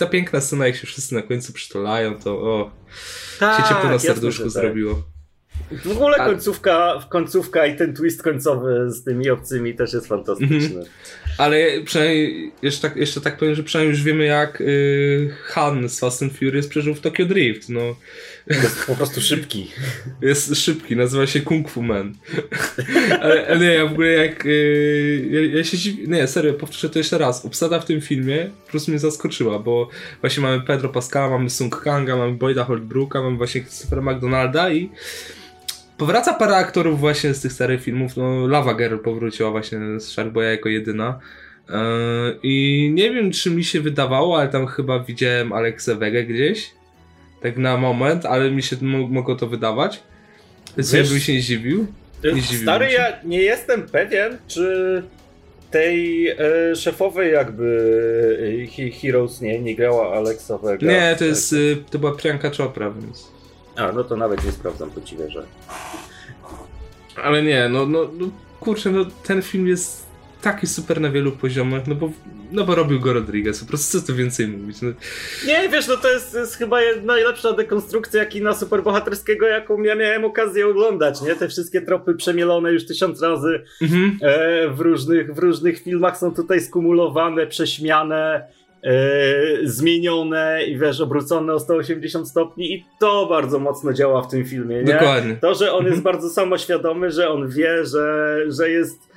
Ta 0.00 0.06
piękna 0.06 0.40
scena, 0.40 0.66
jak 0.66 0.76
się 0.76 0.86
wszyscy 0.86 1.14
na 1.14 1.22
końcu 1.22 1.52
przytulają, 1.52 2.18
to 2.18 2.32
o, 2.32 2.70
tak, 3.38 3.62
się 3.62 3.74
ciepło 3.74 3.90
na 3.90 3.98
serduszku 3.98 4.42
tak. 4.42 4.52
zrobiło. 4.52 5.02
W 5.84 5.92
ogóle 5.92 6.16
końcówka, 6.16 7.06
końcówka 7.08 7.66
i 7.66 7.76
ten 7.76 7.94
twist 7.94 8.22
końcowy 8.22 8.90
z 8.90 9.04
tymi 9.04 9.30
obcymi 9.30 9.74
też 9.74 9.92
jest 9.92 10.06
fantastyczny. 10.06 10.56
Mhm. 10.56 10.84
Ale 11.38 11.56
przynajmniej, 11.84 12.52
jeszcze 12.62 12.88
tak, 12.88 12.96
jeszcze 12.96 13.20
tak 13.20 13.36
powiem, 13.36 13.54
że 13.54 13.62
przynajmniej 13.62 13.96
już 13.96 14.04
wiemy 14.04 14.24
jak 14.24 14.60
y, 14.60 15.34
Han 15.44 15.88
z 15.88 16.00
Fast 16.00 16.22
and 16.22 16.32
Furious 16.32 16.66
przeżył 16.66 16.94
w 16.94 17.00
Tokyo 17.00 17.26
Drift. 17.26 17.68
No. 17.68 17.96
Jest 18.46 18.86
po 18.86 18.94
prostu 18.94 19.20
szybki. 19.20 19.70
Jest 20.22 20.56
szybki, 20.56 20.96
nazywa 20.96 21.26
się 21.26 21.40
Kung 21.40 21.70
Fu 21.70 21.82
Man. 21.82 22.14
ale, 23.22 23.46
ale, 23.46 23.58
nie, 23.58 23.74
ja 23.74 23.86
w 23.86 23.92
ogóle 23.92 24.08
jak... 24.08 24.46
Y, 24.46 25.28
ja, 25.30 25.58
ja, 25.58 25.64
się 25.64 25.78
dziwię, 25.78 26.06
nie, 26.06 26.26
serio, 26.26 26.54
powtórzę 26.54 26.90
to 26.90 26.98
jeszcze 26.98 27.18
raz. 27.18 27.46
Obsada 27.46 27.80
w 27.80 27.84
tym 27.84 28.00
filmie 28.00 28.50
po 28.64 28.70
prostu 28.70 28.90
mnie 28.90 29.00
zaskoczyła, 29.00 29.58
bo 29.58 29.88
właśnie 30.20 30.42
mamy 30.42 30.60
Pedro 30.60 30.88
Pascala, 30.88 31.30
mamy 31.30 31.50
Sung 31.50 31.82
Kanga, 31.82 32.16
mamy 32.16 32.32
Boyda 32.32 32.64
Holbrooka, 32.64 33.22
mamy 33.22 33.36
właśnie 33.36 33.60
Christophera 33.60 34.02
McDonalda 34.02 34.70
i 34.70 34.90
Powraca 36.00 36.34
parę 36.34 36.56
aktorów 36.56 37.00
właśnie 37.00 37.34
z 37.34 37.40
tych 37.40 37.52
starych 37.52 37.82
filmów. 37.82 38.16
No, 38.16 38.46
Lava 38.46 38.74
Girl 38.74 38.96
powróciła 38.98 39.50
właśnie 39.50 39.78
z 39.98 40.08
Sharkboya 40.08 40.44
jako 40.44 40.68
jedyna. 40.68 41.20
Yy, 41.68 41.74
I 42.42 42.90
nie 42.94 43.10
wiem, 43.10 43.30
czy 43.30 43.50
mi 43.50 43.64
się 43.64 43.80
wydawało, 43.80 44.38
ale 44.38 44.48
tam 44.48 44.66
chyba 44.66 45.00
widziałem 45.00 45.52
Alexę 45.52 45.94
Wegę 45.94 46.24
gdzieś. 46.24 46.70
Tak 47.42 47.56
na 47.56 47.76
moment, 47.76 48.26
ale 48.26 48.50
mi 48.50 48.62
się 48.62 48.76
mogło 49.10 49.34
to 49.34 49.46
wydawać. 49.46 50.02
Więc 50.76 50.92
ja 50.92 51.04
bym 51.04 51.20
się 51.20 51.32
nie 51.34 51.40
zdziwił. 51.40 51.86
Nie 52.34 52.42
stary, 52.42 52.92
ja 52.92 53.12
nie 53.24 53.42
jestem 53.42 53.82
pewien, 53.82 54.38
czy 54.48 55.02
tej 55.70 56.28
e, 56.28 56.36
szefowej 56.76 57.32
jakby 57.32 58.68
e, 58.78 58.90
Heroes 58.90 59.40
nie, 59.40 59.60
nie 59.60 59.76
grała 59.76 60.16
Alexa 60.16 60.58
Vega. 60.58 60.86
Nie, 60.86 61.16
to 61.18 61.24
jest, 61.24 61.52
e, 61.52 61.56
to 61.90 61.98
była 61.98 62.12
Priyanka 62.12 62.50
Chopra, 62.50 62.90
więc... 62.90 63.39
A, 63.80 63.92
no 63.92 64.04
to 64.04 64.16
nawet 64.16 64.44
nie 64.44 64.52
sprawdzam, 64.52 64.90
to 64.90 65.00
ci 65.00 65.16
wierzę. 65.16 65.46
Ale 67.22 67.42
nie, 67.42 67.68
no, 67.68 67.86
no, 67.86 68.10
no 68.18 68.26
kurczę, 68.60 68.90
no 68.90 69.04
ten 69.24 69.42
film 69.42 69.66
jest 69.66 70.10
taki 70.42 70.66
super 70.66 71.00
na 71.00 71.10
wielu 71.10 71.32
poziomach, 71.32 71.86
no 71.86 71.94
bo, 71.94 72.12
no 72.52 72.64
bo 72.64 72.74
robił 72.74 73.00
go 73.00 73.12
Rodriguez, 73.12 73.60
po 73.60 73.66
prostu 73.66 74.00
co 74.00 74.06
tu 74.06 74.14
więcej 74.14 74.48
mówić. 74.48 74.82
No. 74.82 74.88
Nie, 75.46 75.68
wiesz, 75.68 75.88
no 75.88 75.96
to 75.96 76.12
jest, 76.12 76.34
jest 76.34 76.56
chyba 76.56 76.78
najlepsza 77.02 77.52
dekonstrukcja 77.52 78.26
kina 78.26 78.54
superbohaterskiego, 78.54 79.46
jaką 79.46 79.82
ja 79.82 79.94
miałem 79.94 80.24
okazję 80.24 80.66
oglądać, 80.66 81.22
nie? 81.22 81.34
Te 81.34 81.48
wszystkie 81.48 81.80
tropy 81.80 82.14
przemielone 82.14 82.72
już 82.72 82.86
tysiąc 82.86 83.22
razy 83.22 83.62
mhm. 83.82 84.18
e, 84.22 84.68
w, 84.68 84.80
różnych, 84.80 85.34
w 85.34 85.38
różnych 85.38 85.82
filmach 85.82 86.18
są 86.18 86.34
tutaj 86.34 86.60
skumulowane, 86.60 87.46
prześmiane, 87.46 88.48
Yy, 88.82 89.68
zmienione 89.68 90.64
i 90.64 90.78
wiesz, 90.78 91.00
obrócone 91.00 91.54
o 91.54 91.60
180 91.60 92.28
stopni 92.28 92.74
i 92.74 92.84
to 92.98 93.26
bardzo 93.26 93.58
mocno 93.58 93.92
działa 93.92 94.22
w 94.22 94.30
tym 94.30 94.44
filmie, 94.44 94.76
nie? 94.76 94.92
Dokładnie. 94.92 95.36
To, 95.36 95.54
że 95.54 95.72
on 95.72 95.84
jest 95.84 95.96
mhm. 95.96 96.14
bardzo 96.14 96.30
samoświadomy, 96.30 97.10
że 97.10 97.30
on 97.30 97.48
wie, 97.48 97.86
że, 97.86 98.36
że 98.48 98.70
jest 98.70 99.10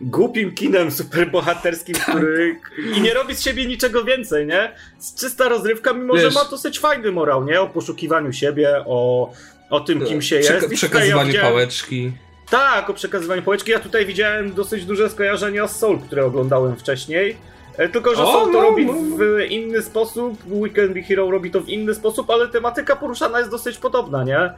głupim 0.00 0.54
kinem 0.54 0.90
superbohaterskim, 0.90 1.94
tak. 1.94 2.16
który 2.16 2.56
i 2.96 3.00
nie 3.00 3.14
robi 3.14 3.34
z 3.34 3.42
siebie 3.42 3.66
niczego 3.66 4.04
więcej, 4.04 4.46
nie? 4.46 4.72
Czysta 5.18 5.48
rozrywka, 5.48 5.92
mimo 5.92 6.14
wiesz, 6.14 6.22
że 6.22 6.30
ma 6.30 6.50
dosyć 6.50 6.78
fajny 6.78 7.12
morał, 7.12 7.44
nie? 7.44 7.60
O 7.60 7.66
poszukiwaniu 7.66 8.32
siebie, 8.32 8.84
o, 8.86 9.32
o 9.70 9.80
tym, 9.80 10.04
kim 10.06 10.22
się 10.22 10.36
jest. 10.36 10.48
Przeka 10.48 10.74
przekazywaniu 10.74 11.32
ja 11.32 11.42
pałeczki. 11.42 12.12
Tak, 12.50 12.90
o 12.90 12.94
przekazywaniu 12.94 13.42
pałeczki. 13.42 13.70
Ja 13.70 13.80
tutaj 13.80 14.06
widziałem 14.06 14.54
dosyć 14.54 14.84
duże 14.84 15.10
skojarzenia 15.10 15.68
z 15.68 15.78
Soul, 15.78 15.98
które 15.98 16.24
oglądałem 16.24 16.76
wcześniej 16.76 17.36
E, 17.36 17.57
tylko, 17.92 18.14
że 18.14 18.22
o, 18.22 18.32
Soul 18.32 18.52
to 18.52 18.58
no, 18.58 18.62
robi 18.62 18.86
no. 18.86 18.92
w 18.92 19.50
inny 19.50 19.82
sposób, 19.82 20.38
Weekend 20.50 20.94
Be 20.94 21.02
Hero 21.02 21.30
robi 21.30 21.50
to 21.50 21.60
w 21.60 21.68
inny 21.68 21.94
sposób, 21.94 22.30
ale 22.30 22.48
tematyka 22.48 22.96
poruszana 22.96 23.38
jest 23.38 23.50
dosyć 23.50 23.78
podobna, 23.78 24.24
nie? 24.24 24.50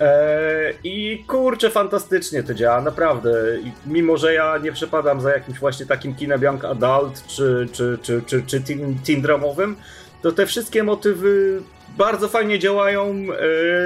Eee, 0.00 0.74
I 0.84 1.24
kurczę, 1.24 1.70
fantastycznie 1.70 2.42
to 2.42 2.54
działa, 2.54 2.80
naprawdę. 2.80 3.30
I 3.64 3.72
mimo, 3.86 4.16
że 4.16 4.34
ja 4.34 4.58
nie 4.58 4.72
przepadam 4.72 5.20
za 5.20 5.30
jakimś 5.30 5.58
właśnie 5.58 5.86
takim 5.86 6.14
kinem 6.14 6.42
young 6.42 6.64
adult 6.64 7.26
czy, 7.26 7.68
czy, 7.72 7.98
czy, 8.02 8.22
czy, 8.26 8.42
czy 8.42 8.60
teen, 8.60 8.98
teen 9.06 9.22
dramowym, 9.22 9.76
to 10.22 10.32
te 10.32 10.46
wszystkie 10.46 10.82
motywy 10.82 11.62
bardzo 11.98 12.28
fajnie 12.28 12.58
działają, 12.58 13.26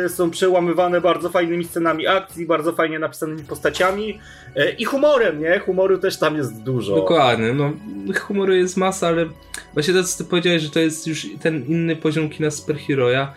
e, 0.05 0.09
są 0.09 0.31
przełamywane 0.31 1.01
bardzo 1.01 1.31
fajnymi 1.31 1.65
scenami 1.65 2.07
akcji, 2.07 2.47
bardzo 2.47 2.73
fajnie 2.73 2.99
napisanymi 2.99 3.43
postaciami 3.43 4.21
e, 4.57 4.71
i 4.71 4.85
humorem, 4.85 5.41
nie? 5.41 5.59
Humoru 5.59 5.99
też 5.99 6.19
tam 6.19 6.37
jest 6.37 6.63
dużo. 6.63 6.97
Dokładnie, 6.97 7.53
no 7.53 7.73
humoru 8.21 8.53
jest 8.53 8.77
masa, 8.77 9.09
ale 9.09 9.27
właśnie 9.75 9.95
to, 9.95 10.05
co 10.05 10.25
ty 10.25 10.31
powiedziałeś, 10.31 10.63
że 10.63 10.71
to 10.71 10.81
jest 10.81 11.07
już 11.07 11.27
ten 11.43 11.65
inny 11.65 11.97
poziom 11.97 12.31
kina 12.31 12.51
superheroja, 12.51 13.33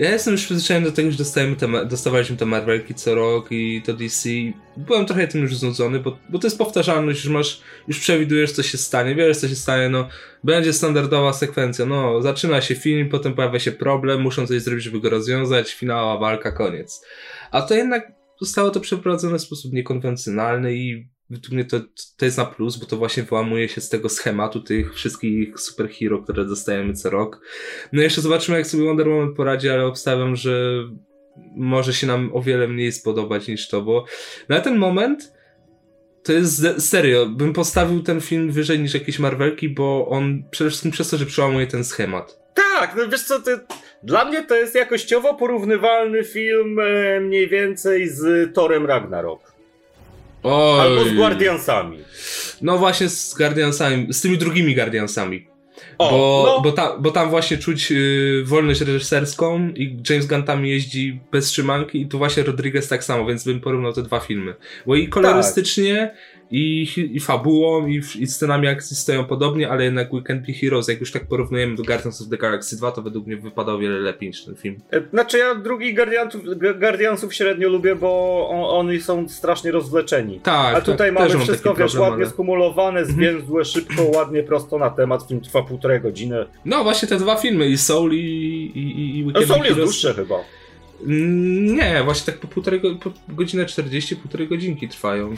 ja 0.00 0.10
jestem 0.10 0.32
już 0.32 0.44
przyzwyczajony 0.44 0.86
do 0.86 0.92
tego, 0.92 1.10
że 1.10 1.18
dostajemy 1.18 1.56
te, 1.56 1.86
dostawaliśmy 1.86 2.36
te 2.36 2.46
Marvelki 2.46 2.94
co 2.94 3.14
rok 3.14 3.46
i 3.50 3.82
to 3.82 3.94
DC. 3.94 4.28
Byłem 4.76 5.06
trochę 5.06 5.28
tym 5.28 5.40
już 5.40 5.56
znudzony, 5.56 6.00
bo, 6.00 6.18
bo 6.28 6.38
to 6.38 6.46
jest 6.46 6.58
powtarzalność, 6.58 7.24
już 7.24 7.32
masz, 7.32 7.60
już 7.88 8.00
przewidujesz 8.00 8.52
co 8.52 8.62
się 8.62 8.78
stanie, 8.78 9.14
wiesz 9.14 9.36
co 9.36 9.48
się 9.48 9.54
stanie, 9.54 9.88
no 9.88 10.08
będzie 10.44 10.72
standardowa 10.72 11.32
sekwencja, 11.32 11.86
no 11.86 12.22
zaczyna 12.22 12.60
się 12.60 12.74
film, 12.74 13.08
potem 13.08 13.34
pojawia 13.34 13.58
się 13.58 13.72
problem, 13.72 14.20
muszą 14.20 14.46
coś 14.46 14.62
zrobić, 14.62 14.84
żeby 14.84 15.00
go 15.00 15.10
rozwiązać, 15.10 15.74
finała, 15.74 16.18
walka, 16.18 16.52
koniec. 16.52 17.04
A 17.50 17.62
to 17.62 17.74
jednak 17.74 18.12
zostało 18.40 18.70
to 18.70 18.80
przeprowadzone 18.80 19.38
w 19.38 19.42
sposób 19.42 19.72
niekonwencjonalny 19.72 20.74
i 20.74 21.08
według 21.30 21.52
mnie 21.52 21.64
to, 21.64 21.80
to 22.16 22.24
jest 22.24 22.38
na 22.38 22.44
plus, 22.44 22.76
bo 22.76 22.86
to 22.86 22.96
właśnie 22.96 23.22
wyłamuje 23.22 23.68
się 23.68 23.80
z 23.80 23.88
tego 23.88 24.08
schematu 24.08 24.60
tych 24.60 24.94
wszystkich 24.94 25.60
superhero, 25.60 26.22
które 26.22 26.44
dostajemy 26.44 26.94
co 26.94 27.10
rok. 27.10 27.40
No 27.92 28.02
jeszcze 28.02 28.20
zobaczymy, 28.20 28.58
jak 28.58 28.66
sobie 28.66 28.84
Wonder 28.84 29.08
Woman 29.08 29.34
poradzi, 29.34 29.68
ale 29.68 29.86
obstawiam, 29.86 30.36
że 30.36 30.84
może 31.56 31.94
się 31.94 32.06
nam 32.06 32.30
o 32.34 32.42
wiele 32.42 32.68
mniej 32.68 32.92
spodobać 32.92 33.48
niż 33.48 33.68
to, 33.68 33.82
bo 33.82 34.04
na 34.48 34.60
ten 34.60 34.78
moment 34.78 35.32
to 36.22 36.32
jest 36.32 36.88
serio, 36.88 37.26
bym 37.26 37.52
postawił 37.52 38.02
ten 38.02 38.20
film 38.20 38.52
wyżej 38.52 38.80
niż 38.80 38.94
jakieś 38.94 39.18
Marvelki, 39.18 39.68
bo 39.68 40.08
on 40.08 40.42
przede 40.50 40.70
wszystkim 40.70 40.92
przez 40.92 41.10
to, 41.10 41.16
że 41.16 41.26
przełamuje 41.26 41.66
ten 41.66 41.84
schemat. 41.84 42.40
Tak, 42.54 42.94
no 42.96 43.08
wiesz 43.08 43.24
co, 43.24 43.40
ty, 43.40 43.58
dla 44.02 44.24
mnie 44.24 44.42
to 44.42 44.56
jest 44.56 44.74
jakościowo 44.74 45.34
porównywalny 45.34 46.24
film 46.24 46.78
e, 46.80 47.20
mniej 47.20 47.48
więcej 47.48 48.08
z 48.08 48.54
Torem 48.54 48.86
Ragnarok. 48.86 49.49
Oj. 50.42 50.80
Albo 50.80 51.04
z 51.04 51.14
Guardiansami. 51.14 51.98
No 52.62 52.78
właśnie 52.78 53.08
z 53.08 53.34
Guardiansami, 53.34 54.12
z 54.12 54.20
tymi 54.20 54.38
drugimi 54.38 54.74
Guardiansami. 54.74 55.46
O, 55.98 56.10
bo, 56.10 56.44
no. 56.46 56.60
bo, 56.60 56.72
ta, 56.72 56.96
bo 56.98 57.10
tam 57.10 57.30
właśnie 57.30 57.58
czuć 57.58 57.92
y, 57.92 58.42
wolność 58.46 58.80
reżyserską 58.80 59.68
i 59.68 59.96
James 60.10 60.26
Gunn 60.26 60.42
tam 60.42 60.66
jeździ 60.66 61.20
bez 61.32 61.46
trzymanki 61.46 62.00
i 62.00 62.06
tu 62.06 62.18
właśnie 62.18 62.42
Rodriguez 62.42 62.88
tak 62.88 63.04
samo, 63.04 63.26
więc 63.26 63.44
bym 63.44 63.60
porównał 63.60 63.92
te 63.92 64.02
dwa 64.02 64.20
filmy. 64.20 64.54
Bo 64.86 64.96
i 64.96 65.08
kolorystycznie 65.08 65.96
tak 66.14 66.39
i, 66.50 66.86
i 67.12 67.20
fabułą, 67.20 67.86
i, 67.86 68.02
i 68.18 68.26
scenami 68.26 68.68
akcji 68.68 68.96
stoją 68.96 69.24
podobnie, 69.24 69.70
ale 69.70 69.84
jednak 69.84 70.12
Weekend 70.12 70.46
Be 70.46 70.52
Heroes, 70.52 70.88
jak 70.88 71.00
już 71.00 71.12
tak 71.12 71.26
porównujemy 71.26 71.76
do 71.76 71.82
Guardians 71.82 72.22
of 72.22 72.28
the 72.28 72.36
Galaxy 72.36 72.76
2, 72.76 72.92
to 72.92 73.02
według 73.02 73.26
mnie 73.26 73.36
wypadał 73.36 73.78
wiele 73.78 73.98
lepiej 73.98 74.28
niż 74.28 74.44
ten 74.44 74.56
film. 74.56 74.80
E, 74.92 75.02
znaczy 75.10 75.38
ja 75.38 75.54
drugi 75.54 75.94
Guardiansów, 75.94 76.42
Guardiansów 76.80 77.34
średnio 77.34 77.68
lubię, 77.68 77.96
bo 77.96 78.48
on, 78.50 78.86
oni 78.86 79.00
są 79.00 79.28
strasznie 79.28 79.70
rozwleczeni. 79.70 80.40
Tak, 80.40 80.76
A 80.76 80.80
tutaj 80.80 81.14
tak, 81.14 81.18
mamy 81.18 81.44
wszystko, 81.44 81.74
wiesz, 81.74 81.92
problem, 81.92 82.10
ładnie 82.10 82.24
ale... 82.24 82.32
skumulowane, 82.32 83.00
mhm. 83.00 83.16
zwięzłe, 83.16 83.64
szybko, 83.64 84.02
ładnie, 84.14 84.42
prosto 84.42 84.78
na 84.78 84.90
temat, 84.90 85.28
film 85.28 85.40
trwa 85.40 85.62
półtorej 85.62 86.00
godziny. 86.00 86.46
No 86.64 86.82
właśnie 86.82 87.08
te 87.08 87.16
dwa 87.16 87.36
filmy, 87.36 87.68
i 87.68 87.78
Soul 87.78 88.12
i, 88.12 88.16
i, 88.74 89.18
i 89.18 89.24
Weekend 89.24 89.46
Soul 89.46 89.64
jest 89.64 89.78
dłuższe 89.78 90.14
chyba. 90.14 90.36
Mm, 91.06 91.76
nie, 91.76 92.02
właśnie 92.04 92.32
tak 92.32 92.40
po 92.40 92.48
półtorej 92.48 92.80
po 92.80 93.12
godzinę 93.28 93.66
40, 93.66 94.16
półtorej 94.16 94.48
godzinki 94.48 94.88
trwają. 94.88 95.34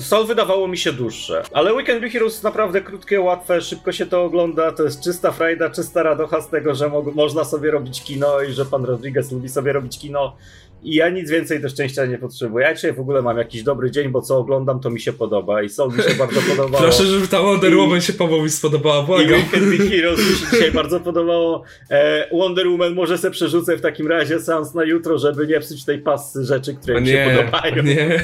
Soul 0.00 0.26
wydawało 0.26 0.68
mi 0.68 0.78
się 0.78 0.92
dłuższe, 0.92 1.42
ale 1.52 1.74
Weekend 1.74 2.00
Be 2.00 2.10
Heroes 2.10 2.42
naprawdę 2.42 2.80
krótkie, 2.80 3.20
łatwe, 3.20 3.60
szybko 3.60 3.92
się 3.92 4.06
to 4.06 4.24
ogląda, 4.24 4.72
to 4.72 4.82
jest 4.82 5.02
czysta 5.04 5.32
frajda, 5.32 5.70
czysta 5.70 6.02
radocha 6.02 6.40
z 6.40 6.48
tego, 6.48 6.74
że 6.74 6.88
mo 6.88 7.02
można 7.02 7.44
sobie 7.44 7.70
robić 7.70 8.02
kino 8.02 8.42
i 8.42 8.52
że 8.52 8.64
pan 8.64 8.84
Rodriguez 8.84 9.32
lubi 9.32 9.48
sobie 9.48 9.72
robić 9.72 9.98
kino 9.98 10.36
i 10.84 10.94
ja 10.94 11.08
nic 11.08 11.30
więcej 11.30 11.60
do 11.60 11.68
szczęścia 11.68 12.06
nie 12.06 12.18
potrzebuję. 12.18 12.66
Ja 12.66 12.74
dzisiaj 12.74 12.92
w 12.92 13.00
ogóle 13.00 13.22
mam 13.22 13.38
jakiś 13.38 13.62
dobry 13.62 13.90
dzień, 13.90 14.08
bo 14.08 14.22
co 14.22 14.38
oglądam, 14.38 14.80
to 14.80 14.90
mi 14.90 15.00
się 15.00 15.12
podoba 15.12 15.62
i 15.62 15.68
Soul 15.68 15.92
mi 15.92 16.02
się 16.02 16.14
bardzo 16.14 16.40
podobało. 16.50 16.82
Proszę, 16.82 17.04
żeby 17.04 17.28
ta 17.28 17.42
Wonder 17.42 17.76
Woman 17.76 17.98
I... 17.98 18.02
się 18.02 18.12
Paweł 18.12 18.48
spodobała, 18.48 19.02
błagam. 19.02 19.28
I 19.28 19.32
Weekend 19.32 19.64
Be 19.64 19.76
Heroes 19.76 20.18
mi 20.18 20.36
się 20.36 20.46
dzisiaj 20.52 20.72
bardzo 20.72 21.00
podobało. 21.00 21.64
E, 21.90 22.28
Wonder 22.32 22.68
Woman 22.68 22.94
może 22.94 23.18
se 23.18 23.30
przerzucę 23.30 23.76
w 23.76 23.80
takim 23.80 24.06
razie 24.06 24.40
seans 24.40 24.74
na 24.74 24.84
jutro, 24.84 25.18
żeby 25.18 25.46
nie 25.46 25.60
psuć 25.60 25.84
tej 25.84 25.98
pasy 25.98 26.44
rzeczy, 26.44 26.74
które 26.74 27.00
mi 27.00 27.06
się 27.06 27.30
podobają. 27.36 27.82
Nie, 27.82 28.06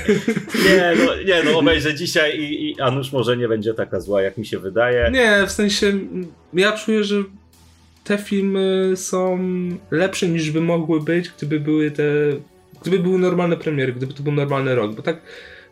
nie, 0.69 0.93
no, 1.07 1.15
nie, 1.27 1.43
no 1.45 1.59
obejrzę 1.59 1.95
dzisiaj 1.95 2.41
i, 2.41 2.71
i 2.71 2.81
Anusz 2.81 3.13
może 3.13 3.37
nie 3.37 3.49
będzie 3.49 3.75
taka 3.75 4.01
zła, 4.01 4.23
jak 4.23 4.39
mi 4.39 4.47
się 4.47 4.59
wydaje. 4.59 5.11
Nie, 5.11 5.45
w 5.47 5.51
sensie 5.51 5.93
ja 6.53 6.73
czuję, 6.73 7.05
że 7.05 7.25
te 8.09 8.19
filmy 8.19 8.93
są 8.97 9.39
lepsze 9.91 10.29
niż 10.29 10.51
by 10.51 10.61
mogły 10.61 11.01
być, 11.01 11.29
gdyby 11.29 11.61
były 11.61 11.91
te 11.91 12.05
gdyby 12.83 12.99
były 12.99 13.19
normalne 13.19 13.57
premiery, 13.57 13.93
gdyby 13.93 14.15
to 14.15 14.23
był 14.23 14.33
normalny 14.33 14.75
rok, 14.75 14.95
bo 14.95 15.03
tak 15.03 15.17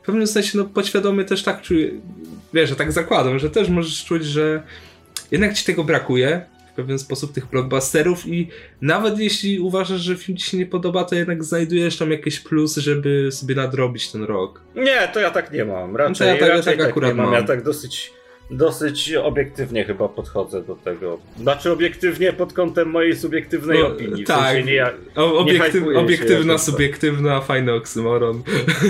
w 0.02 0.06
pewnym 0.06 0.26
sensie 0.26 0.58
no 0.58 0.64
podświadomie 0.64 1.24
też 1.24 1.42
tak 1.42 1.62
czuję, 1.62 1.90
wiesz, 2.54 2.68
że 2.68 2.76
tak 2.76 2.92
zakładam, 2.92 3.38
że 3.38 3.50
też 3.50 3.68
możesz 3.68 4.04
czuć, 4.04 4.24
że 4.24 4.62
jednak 5.30 5.54
ci 5.54 5.64
tego 5.64 5.84
brakuje 5.84 6.44
w 6.72 6.76
pewien 6.76 6.98
sposób 6.98 7.32
tych 7.32 7.46
blockbusterów 7.46 8.26
i 8.26 8.48
nawet 8.80 9.18
jeśli 9.18 9.60
uważasz, 9.60 10.00
że 10.00 10.16
film 10.16 10.38
ci 10.38 10.50
się 10.50 10.56
nie 10.56 10.66
podoba, 10.66 11.04
to 11.04 11.14
jednak 11.14 11.44
znajdujesz 11.44 11.96
tam 11.96 12.10
jakieś 12.10 12.40
plusy, 12.40 12.80
żeby 12.80 13.28
sobie 13.32 13.54
nadrobić 13.54 14.12
ten 14.12 14.22
rok. 14.22 14.60
Nie, 14.74 15.08
to 15.12 15.20
ja 15.20 15.30
tak 15.30 15.52
nie 15.52 15.64
mam. 15.64 15.96
Raczej, 15.96 16.26
no 16.26 16.34
ja 16.34 16.40
tak, 16.40 16.48
raczej 16.48 16.72
ja 16.72 16.76
tak, 16.76 16.78
tak 16.78 16.88
akurat 16.88 17.10
nie 17.10 17.14
mam. 17.14 17.26
mam. 17.26 17.34
Ja 17.34 17.42
tak 17.42 17.62
dosyć 17.62 18.12
dosyć 18.50 19.14
obiektywnie 19.14 19.84
chyba 19.84 20.08
podchodzę 20.08 20.62
do 20.62 20.74
tego. 20.74 21.18
Znaczy 21.36 21.72
obiektywnie 21.72 22.32
pod 22.32 22.52
kątem 22.52 22.90
mojej 22.90 23.16
subiektywnej 23.16 23.78
no, 23.78 23.86
opinii. 23.86 24.24
W 24.24 24.26
tak, 24.26 24.52
sensie 24.52 24.72
nie, 24.72 24.86
obiektyw, 25.16 25.84
nie 25.86 25.98
obiektywna, 25.98 26.58
subiektywna, 26.58 27.40
fajny 27.40 27.72
oksymoron. 27.72 28.42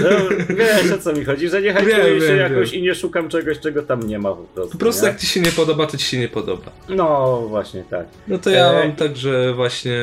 No, 0.03 0.09
wiesz 0.57 0.93
o 0.93 0.99
co 0.99 1.13
mi 1.13 1.25
chodzi, 1.25 1.49
że 1.49 1.63
nie 1.63 1.75
hypuję 1.75 2.21
się 2.21 2.27
wiem, 2.27 2.37
jakoś 2.37 2.71
wiem. 2.71 2.81
i 2.81 2.83
nie 2.83 2.95
szukam 2.95 3.29
czegoś, 3.29 3.59
czego 3.61 3.83
tam 3.83 4.03
nie 4.03 4.19
ma 4.19 4.33
po 4.33 4.43
prostu. 4.43 4.73
Po 4.73 4.79
prostu 4.79 5.03
nie? 5.03 5.09
jak 5.09 5.21
ci 5.21 5.27
się 5.27 5.41
nie 5.41 5.53
podoba, 5.53 5.87
to 5.87 5.97
ci 5.97 6.07
się 6.07 6.19
nie 6.19 6.29
podoba. 6.29 6.71
No 6.89 7.39
właśnie 7.49 7.85
tak. 7.91 8.07
No 8.29 8.39
to 8.39 8.51
ja 8.51 8.71
e... 8.71 8.87
mam 8.87 8.97
tak, 8.97 9.17
że 9.17 9.55
właśnie 9.55 9.99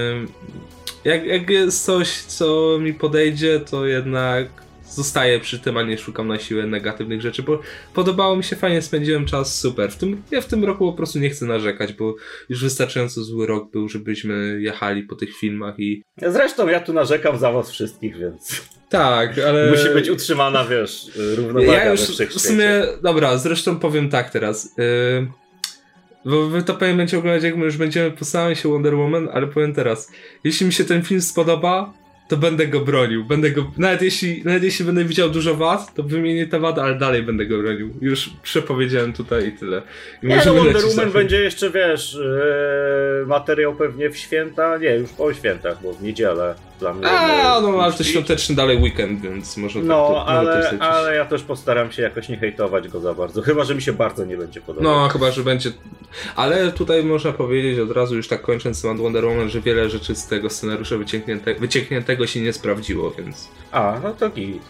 jak, 1.04 1.26
jak 1.26 1.50
jest 1.50 1.86
coś, 1.86 2.22
co 2.22 2.78
mi 2.80 2.94
podejdzie, 2.94 3.60
to 3.60 3.86
jednak 3.86 4.63
zostaję 4.96 5.40
przy 5.40 5.60
tym, 5.60 5.78
a 5.78 5.84
nie 5.84 5.98
szukam 5.98 6.28
na 6.28 6.40
siłę 6.40 6.68
negatywnych 6.68 7.22
rzeczy, 7.22 7.44
bo 7.44 7.60
podobało 7.94 8.36
mi 8.36 8.44
się, 8.44 8.56
fajnie 8.56 8.82
spędziłem 8.82 9.26
czas, 9.26 9.60
super. 9.60 9.92
W 9.92 9.96
tym, 9.96 10.24
ja 10.32 10.42
w 10.42 10.46
tym 10.46 10.66
roku 10.66 10.92
po 10.92 10.98
prostu 10.98 11.20
nie 11.20 11.30
chcę 11.30 11.46
narzekać, 11.46 11.94
bo 11.94 12.16
już 12.50 12.64
wystarczająco 12.64 13.24
zły 13.24 13.48
rok 13.48 13.72
był, 13.72 13.90
żebyśmy 13.90 14.62
jechali 14.62 15.04
po 15.04 15.16
tych 15.16 15.38
filmach 15.38 15.80
i... 15.80 16.04
Zresztą 16.28 16.68
ja 16.68 16.80
tu 16.80 16.94
narzekam 16.94 17.38
za 17.38 17.52
was 17.52 17.72
wszystkich, 17.72 18.18
więc... 18.18 18.62
Tak, 18.90 19.40
ale... 19.40 19.72
Musi 19.72 19.90
być 19.90 20.10
utrzymana, 20.10 20.66
wiesz, 20.66 21.12
równowaga 21.36 21.74
ja 21.74 21.92
już 21.92 22.02
w 22.02 22.40
sumie, 22.42 22.84
dobra, 23.04 23.38
zresztą 23.38 23.80
powiem 23.80 24.10
tak 24.10 24.30
teraz. 24.30 24.78
Yy... 24.78 25.28
Bo 26.26 26.48
wy 26.48 26.64
to 26.64 26.74
pewnie 26.74 26.96
będziecie 26.96 27.18
oglądać, 27.18 27.44
jak 27.44 27.58
my 27.58 27.66
już 27.66 27.78
będziemy 27.78 28.12
po 28.12 28.26
samym 28.26 28.56
się 28.56 28.70
Wonder 28.70 28.96
Woman, 28.96 29.30
ale 29.34 29.48
powiem 29.48 29.74
teraz. 29.74 30.12
Jeśli 30.44 30.66
mi 30.66 30.74
się 30.74 30.86
ten 30.86 31.04
film 31.04 31.22
spodoba, 31.22 31.94
to 32.28 32.38
będę 32.38 32.68
go 32.68 32.80
bronił. 32.80 33.26
Będę 33.26 33.52
go, 33.52 33.72
nawet 33.78 34.02
jeśli, 34.02 34.44
nawet 34.46 34.64
jeśli 34.64 34.86
będę 34.86 35.04
widział 35.04 35.30
dużo 35.30 35.56
wad, 35.56 35.94
to 35.94 36.04
wymienię 36.04 36.48
te 36.48 36.60
wady, 36.60 36.82
ale 36.82 36.96
dalej 36.96 37.24
będę 37.24 37.46
go 37.46 37.58
bronił. 37.58 37.94
Już 38.02 38.30
przepowiedziałem 38.44 39.14
tutaj 39.14 39.48
i 39.48 39.52
tyle. 39.52 39.82
I 40.24 40.28
nie, 40.28 40.42
no 40.46 40.54
Wonder 40.54 40.86
Woman 40.86 41.12
będzie 41.12 41.42
jeszcze, 41.42 41.70
wiesz, 41.70 42.14
yy, 43.20 43.26
materiał 43.26 43.76
pewnie 43.76 44.10
w 44.10 44.18
święta, 44.18 44.78
nie, 44.78 44.96
już 44.96 45.10
po 45.10 45.34
świętach, 45.34 45.78
bo 45.84 45.94
w 45.94 46.04
niedzielę 46.04 46.56
dla 46.80 46.94
mnie. 46.94 47.08
A, 47.10 47.62
no 47.62 47.84
ale 47.84 47.94
to 47.94 48.04
świąteczny 48.04 48.56
dalej 48.56 48.78
weekend, 48.78 49.22
więc 49.22 49.58
może 49.58 49.80
No, 49.80 50.08
tak, 50.08 50.14
to, 50.14 50.26
ale, 50.26 50.80
ale 50.80 51.16
ja 51.16 51.26
też 51.26 51.44
postaram 51.44 51.92
się 51.92 52.02
jakoś 52.02 52.30
nie 52.30 52.38
hejtować 52.38 52.88
go 52.88 53.00
za 53.00 53.14
bardzo. 53.14 53.42
Chyba, 53.42 53.64
że 53.64 53.76
mi 53.76 53.82
się 53.82 53.94
bardzo 53.94 54.26
nie 54.26 54.38
będzie 54.38 54.62
podobać. 54.62 54.84
No, 54.84 55.10
chyba, 55.10 55.32
że 55.32 55.44
będzie. 55.44 55.72
Ale 56.36 56.72
tutaj 56.72 57.04
można 57.04 57.32
powiedzieć 57.32 57.80
od 57.80 57.92
razu, 57.92 58.16
już 58.16 58.28
tak 58.28 58.42
kończąc 58.42 58.82
temat 58.82 58.98
Wonder 58.98 59.26
Woman, 59.26 59.50
że 59.50 59.62
wiele 59.62 59.90
rzeczy 59.90 60.16
z 60.16 60.28
tego 60.28 60.50
scenariusza 60.50 60.98
wyciągnięte, 60.98 61.56
wyciągniętego 61.56 62.28
się 62.28 62.42
nie 62.42 62.54
sprawdziło, 62.54 63.12
więc. 63.12 63.48
A, 63.72 64.00
no 64.04 64.14
to 64.14 64.30
git. 64.30 64.64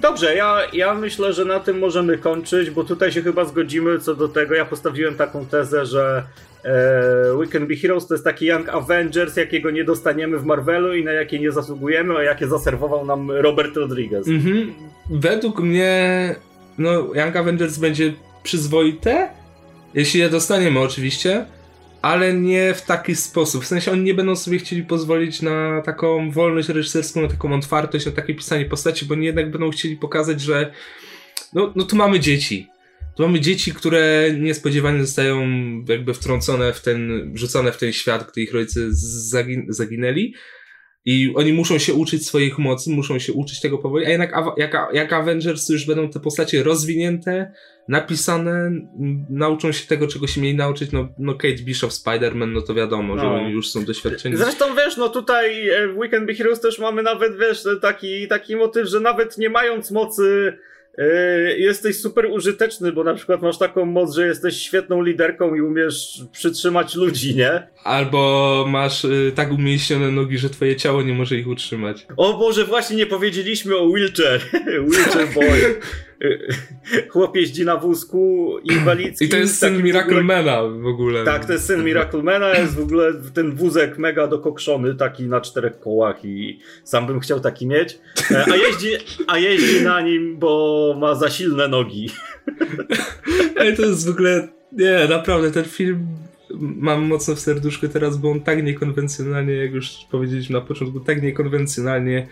Dobrze, 0.00 0.36
ja, 0.36 0.58
ja 0.72 0.94
myślę, 0.94 1.32
że 1.32 1.44
na 1.44 1.60
tym 1.60 1.78
możemy 1.78 2.18
kończyć, 2.18 2.70
bo 2.70 2.84
tutaj 2.84 3.12
się 3.12 3.22
chyba 3.22 3.44
zgodzimy 3.44 3.98
co 3.98 4.14
do 4.14 4.28
tego. 4.28 4.54
Ja 4.54 4.64
postawiłem 4.64 5.14
taką 5.14 5.46
tezę, 5.46 5.86
że 5.86 6.22
e, 6.64 7.36
We 7.38 7.46
Can 7.46 7.66
Be 7.66 7.76
Heroes 7.76 8.06
to 8.06 8.14
jest 8.14 8.24
taki 8.24 8.46
Young 8.46 8.68
Avengers, 8.68 9.36
jakiego 9.36 9.70
nie 9.70 9.84
dostaniemy 9.84 10.38
w 10.38 10.44
Marvelu 10.44 10.94
i 10.94 11.04
na 11.04 11.12
jakie 11.12 11.38
nie 11.38 11.52
zasługujemy, 11.52 12.16
a 12.16 12.22
jakie 12.22 12.46
zaserwował 12.48 13.06
nam 13.06 13.30
Robert 13.30 13.76
Rodriguez. 13.76 14.28
Mhm. 14.28 14.74
Według 15.10 15.60
mnie 15.60 16.34
no, 16.78 16.90
Young 16.92 17.36
Avengers 17.36 17.78
będzie 17.78 18.12
przyzwoite, 18.42 19.28
jeśli 19.94 20.20
je 20.20 20.30
dostaniemy 20.30 20.80
oczywiście, 20.80 21.46
ale 22.02 22.34
nie 22.34 22.74
w 22.74 22.82
taki 22.82 23.16
sposób. 23.16 23.64
W 23.64 23.66
sensie 23.66 23.92
oni 23.92 24.02
nie 24.02 24.14
będą 24.14 24.36
sobie 24.36 24.58
chcieli 24.58 24.82
pozwolić 24.82 25.42
na 25.42 25.82
taką 25.82 26.30
wolność 26.30 26.68
reżyserską, 26.68 27.22
na 27.22 27.28
taką 27.28 27.54
otwartość, 27.54 28.06
na 28.06 28.12
takie 28.12 28.34
pisanie 28.34 28.64
postaci, 28.64 29.04
bo 29.04 29.14
oni 29.14 29.26
jednak 29.26 29.50
będą 29.50 29.70
chcieli 29.70 29.96
pokazać, 29.96 30.40
że 30.40 30.72
no, 31.52 31.72
no 31.76 31.84
tu 31.84 31.96
mamy 31.96 32.20
dzieci. 32.20 32.68
Tu 33.16 33.22
mamy 33.22 33.40
dzieci, 33.40 33.72
które 33.72 34.30
niespodziewanie 34.38 35.00
zostają 35.00 35.48
jakby 35.88 36.14
wtrącone 36.14 36.72
w 36.72 36.80
ten, 36.80 37.32
rzucone 37.34 37.72
w 37.72 37.76
ten 37.76 37.92
świat, 37.92 38.30
gdy 38.32 38.42
ich 38.42 38.54
rodzice 38.54 38.80
zagin 38.90 39.66
zaginęli. 39.68 40.34
I 41.04 41.32
oni 41.36 41.52
muszą 41.52 41.78
się 41.78 41.94
uczyć 41.94 42.26
swoich 42.26 42.58
mocy, 42.58 42.90
muszą 42.90 43.18
się 43.18 43.32
uczyć 43.32 43.60
tego 43.60 43.78
powoli, 43.78 44.06
a 44.06 44.10
jednak 44.10 44.32
jak, 44.56 44.76
jak 44.92 45.12
Avengers 45.12 45.68
już 45.68 45.86
będą 45.86 46.10
te 46.10 46.20
postacie 46.20 46.62
rozwinięte, 46.62 47.52
napisane, 47.88 48.70
nauczą 49.30 49.72
się 49.72 49.86
tego, 49.86 50.08
czego 50.08 50.26
się 50.26 50.40
mieli 50.40 50.56
nauczyć, 50.56 50.92
no, 50.92 51.08
no 51.18 51.34
Kate 51.34 51.62
Bishop, 51.62 51.90
Spider-Man, 51.90 52.52
no 52.52 52.62
to 52.62 52.74
wiadomo, 52.74 53.14
no. 53.14 53.22
że 53.22 53.28
oni 53.28 53.52
już 53.52 53.70
są 53.70 53.84
doświadczeni. 53.84 54.36
Zresztą 54.36 54.74
wiesz, 54.74 54.96
no 54.96 55.08
tutaj 55.08 55.68
e, 55.68 55.88
w 55.88 55.98
Weekend 55.98 56.26
Be 56.26 56.34
Heroes 56.34 56.60
też 56.60 56.78
mamy 56.78 57.02
nawet, 57.02 57.38
wiesz, 57.38 57.64
taki, 57.82 58.28
taki 58.28 58.56
motyw, 58.56 58.88
że 58.88 59.00
nawet 59.00 59.38
nie 59.38 59.50
mając 59.50 59.90
mocy 59.90 60.58
jesteś 61.58 62.00
super 62.00 62.26
użyteczny, 62.26 62.92
bo 62.92 63.04
na 63.04 63.14
przykład 63.14 63.42
masz 63.42 63.58
taką 63.58 63.84
moc, 63.84 64.14
że 64.14 64.26
jesteś 64.26 64.56
świetną 64.56 65.02
liderką 65.02 65.54
i 65.54 65.60
umiesz 65.60 66.20
przytrzymać 66.32 66.94
ludzi, 66.94 67.34
nie? 67.36 67.68
Albo 67.84 68.64
masz 68.68 69.04
yy, 69.04 69.32
tak 69.34 69.52
umięśnione 69.52 70.10
nogi, 70.10 70.38
że 70.38 70.50
twoje 70.50 70.76
ciało 70.76 71.02
nie 71.02 71.14
może 71.14 71.36
ich 71.36 71.48
utrzymać. 71.48 72.06
O 72.16 72.38
Boże, 72.38 72.64
właśnie 72.64 72.96
nie 72.96 73.06
powiedzieliśmy 73.06 73.76
o 73.76 73.88
wheelchair. 73.88 74.40
wheelchair 74.90 75.28
boy. 75.34 75.80
Chłop 77.12 77.36
jeździ 77.36 77.64
na 77.64 77.76
wózku 77.76 78.52
inwalidzkim. 78.64 79.28
I 79.28 79.30
to 79.30 79.36
jest 79.36 79.58
syn 79.58 79.82
Miraclemana 79.82 80.62
w 80.62 80.86
ogóle. 80.86 81.24
Tak, 81.24 81.44
to 81.44 81.52
jest 81.52 81.66
syn 81.66 81.84
Miraclemana, 81.84 82.54
jest 82.54 82.74
w 82.74 82.82
ogóle 82.82 83.12
ten 83.34 83.54
wózek 83.54 83.98
mega 83.98 84.26
dokokszony, 84.26 84.94
taki 84.94 85.22
na 85.22 85.40
czterech 85.40 85.80
kołach 85.80 86.24
i 86.24 86.58
sam 86.84 87.06
bym 87.06 87.20
chciał 87.20 87.40
taki 87.40 87.66
mieć. 87.66 87.98
E, 88.30 88.44
a 88.52 88.56
jeździ, 88.56 88.88
a 89.26 89.38
jeździ 89.38 89.84
na 89.84 90.00
nim, 90.00 90.38
bo 90.38 90.94
ma 91.00 91.14
za 91.14 91.30
silne 91.30 91.68
nogi. 91.68 92.10
Ale 93.56 93.72
to 93.72 93.82
jest 93.82 94.06
w 94.06 94.10
ogóle... 94.10 94.48
Nie, 94.72 95.06
naprawdę, 95.08 95.50
ten 95.50 95.64
film 95.64 96.06
mam 96.60 97.02
mocno 97.02 97.34
w 97.34 97.40
serduszku 97.40 97.88
teraz, 97.88 98.16
bo 98.16 98.30
on 98.30 98.40
tak 98.40 98.64
niekonwencjonalnie, 98.64 99.54
jak 99.54 99.72
już 99.72 99.90
powiedzieliśmy 100.10 100.52
na 100.52 100.60
początku, 100.60 101.00
tak 101.00 101.22
niekonwencjonalnie 101.22 102.26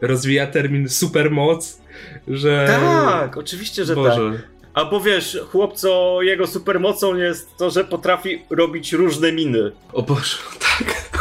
rozwija 0.00 0.46
termin 0.46 0.88
supermoc, 0.88 1.83
że... 2.28 2.66
Tak, 2.68 3.36
oczywiście, 3.36 3.84
że 3.84 3.94
Boże. 3.94 4.32
tak. 4.32 4.54
Albo 4.74 5.00
wiesz, 5.00 5.38
chłopco, 5.52 6.18
jego 6.22 6.46
supermocą 6.46 7.16
jest 7.16 7.56
to, 7.56 7.70
że 7.70 7.84
potrafi 7.84 8.42
robić 8.50 8.92
różne 8.92 9.32
miny. 9.32 9.72
O 9.92 10.02
Boże, 10.02 10.36
tak. 10.78 11.12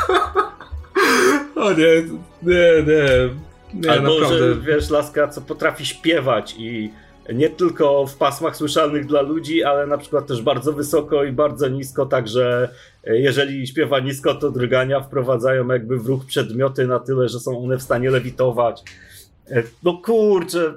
o 1.56 1.72
nie, 1.74 1.96
nie, 2.44 2.84
nie. 2.88 3.30
nie 3.74 3.92
Albo, 3.92 4.20
naprawdę. 4.20 4.38
że 4.38 4.56
wiesz, 4.56 4.90
laska, 4.90 5.28
co 5.28 5.42
potrafi 5.42 5.86
śpiewać 5.86 6.56
i 6.58 6.92
nie 7.34 7.50
tylko 7.50 8.08
w 8.08 8.16
pasmach 8.16 8.56
słyszalnych 8.56 9.06
dla 9.06 9.22
ludzi, 9.22 9.64
ale 9.64 9.88
na 9.88 9.98
przykład 9.98 10.28
też 10.28 10.42
bardzo 10.42 10.74
wysoko 10.74 11.24
i 11.24 11.32
bardzo 11.32 11.68
nisko, 11.68 12.06
także 12.06 12.70
e, 13.04 13.18
jeżeli 13.18 13.68
śpiewa 13.68 14.00
nisko, 14.00 14.36
to 14.36 14.52
drgania 14.52 15.02
wprowadzają 15.02 15.68
jakby 15.68 15.98
w 15.98 16.06
ruch 16.06 16.26
przedmioty 16.26 16.88
na 16.88 17.00
tyle, 17.00 17.30
że 17.30 17.40
są 17.40 17.64
one 17.64 17.78
w 17.78 17.82
stanie 17.82 18.10
lewitować. 18.10 18.84
E, 19.52 19.64
no 19.84 19.98
kurczę, 19.98 20.74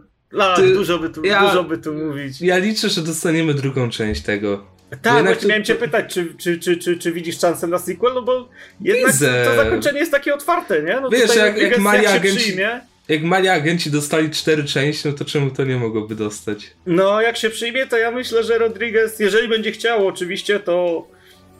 Ty, 0.56 0.74
dużo, 0.74 0.98
by 0.98 1.10
tu, 1.10 1.24
ja, 1.24 1.48
dużo 1.48 1.64
by 1.64 1.78
tu 1.78 1.94
mówić. 1.94 2.40
Ja 2.40 2.58
liczę, 2.58 2.88
że 2.88 3.02
dostaniemy 3.02 3.54
drugą 3.54 3.90
część 3.90 4.22
tego. 4.22 4.66
Tak, 5.02 5.24
właśnie 5.24 5.42
to... 5.42 5.48
miałem 5.48 5.64
cię 5.64 5.74
pytać, 5.74 6.14
czy, 6.14 6.34
czy, 6.34 6.58
czy, 6.58 6.76
czy, 6.76 6.98
czy 6.98 7.12
widzisz 7.12 7.38
szansę 7.40 7.66
na 7.66 7.78
sequel, 7.78 8.14
no 8.14 8.22
bo 8.22 8.48
jednak 8.80 9.12
Widzę. 9.12 9.44
to 9.50 9.56
zakończenie 9.56 9.98
jest 9.98 10.12
takie 10.12 10.34
otwarte, 10.34 10.82
nie? 10.82 11.00
No 11.00 11.10
Wiesz, 11.10 11.36
jak, 11.36 11.58
jak, 11.58 11.70
jak 11.70 12.14
agenci, 12.14 12.38
przyjmie 12.38 12.80
jak 13.08 13.22
mali 13.22 13.48
agenci 13.48 13.90
dostali 13.90 14.30
cztery 14.30 14.64
części, 14.64 15.08
no 15.08 15.14
to 15.14 15.24
czemu 15.24 15.50
to 15.50 15.64
nie 15.64 15.76
mogłoby 15.76 16.14
dostać? 16.14 16.70
No, 16.86 17.20
jak 17.20 17.36
się 17.36 17.50
przyjmie, 17.50 17.86
to 17.86 17.96
ja 17.96 18.10
myślę, 18.10 18.44
że 18.44 18.58
Rodriguez, 18.58 19.18
jeżeli 19.18 19.48
będzie 19.48 19.72
chciał 19.72 20.06
oczywiście, 20.06 20.60
to 20.60 21.06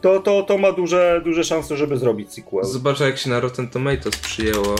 to, 0.06 0.20
to, 0.20 0.42
to 0.42 0.58
ma 0.58 0.72
duże, 0.72 1.20
duże 1.24 1.44
szanse, 1.44 1.76
żeby 1.76 1.98
zrobić 1.98 2.32
sequel. 2.32 2.64
Zobacz, 2.64 3.00
jak 3.00 3.18
się 3.18 3.30
na 3.30 3.40
Rotten 3.40 3.68
Tomatoes 3.68 4.16
przyjęło. 4.16 4.74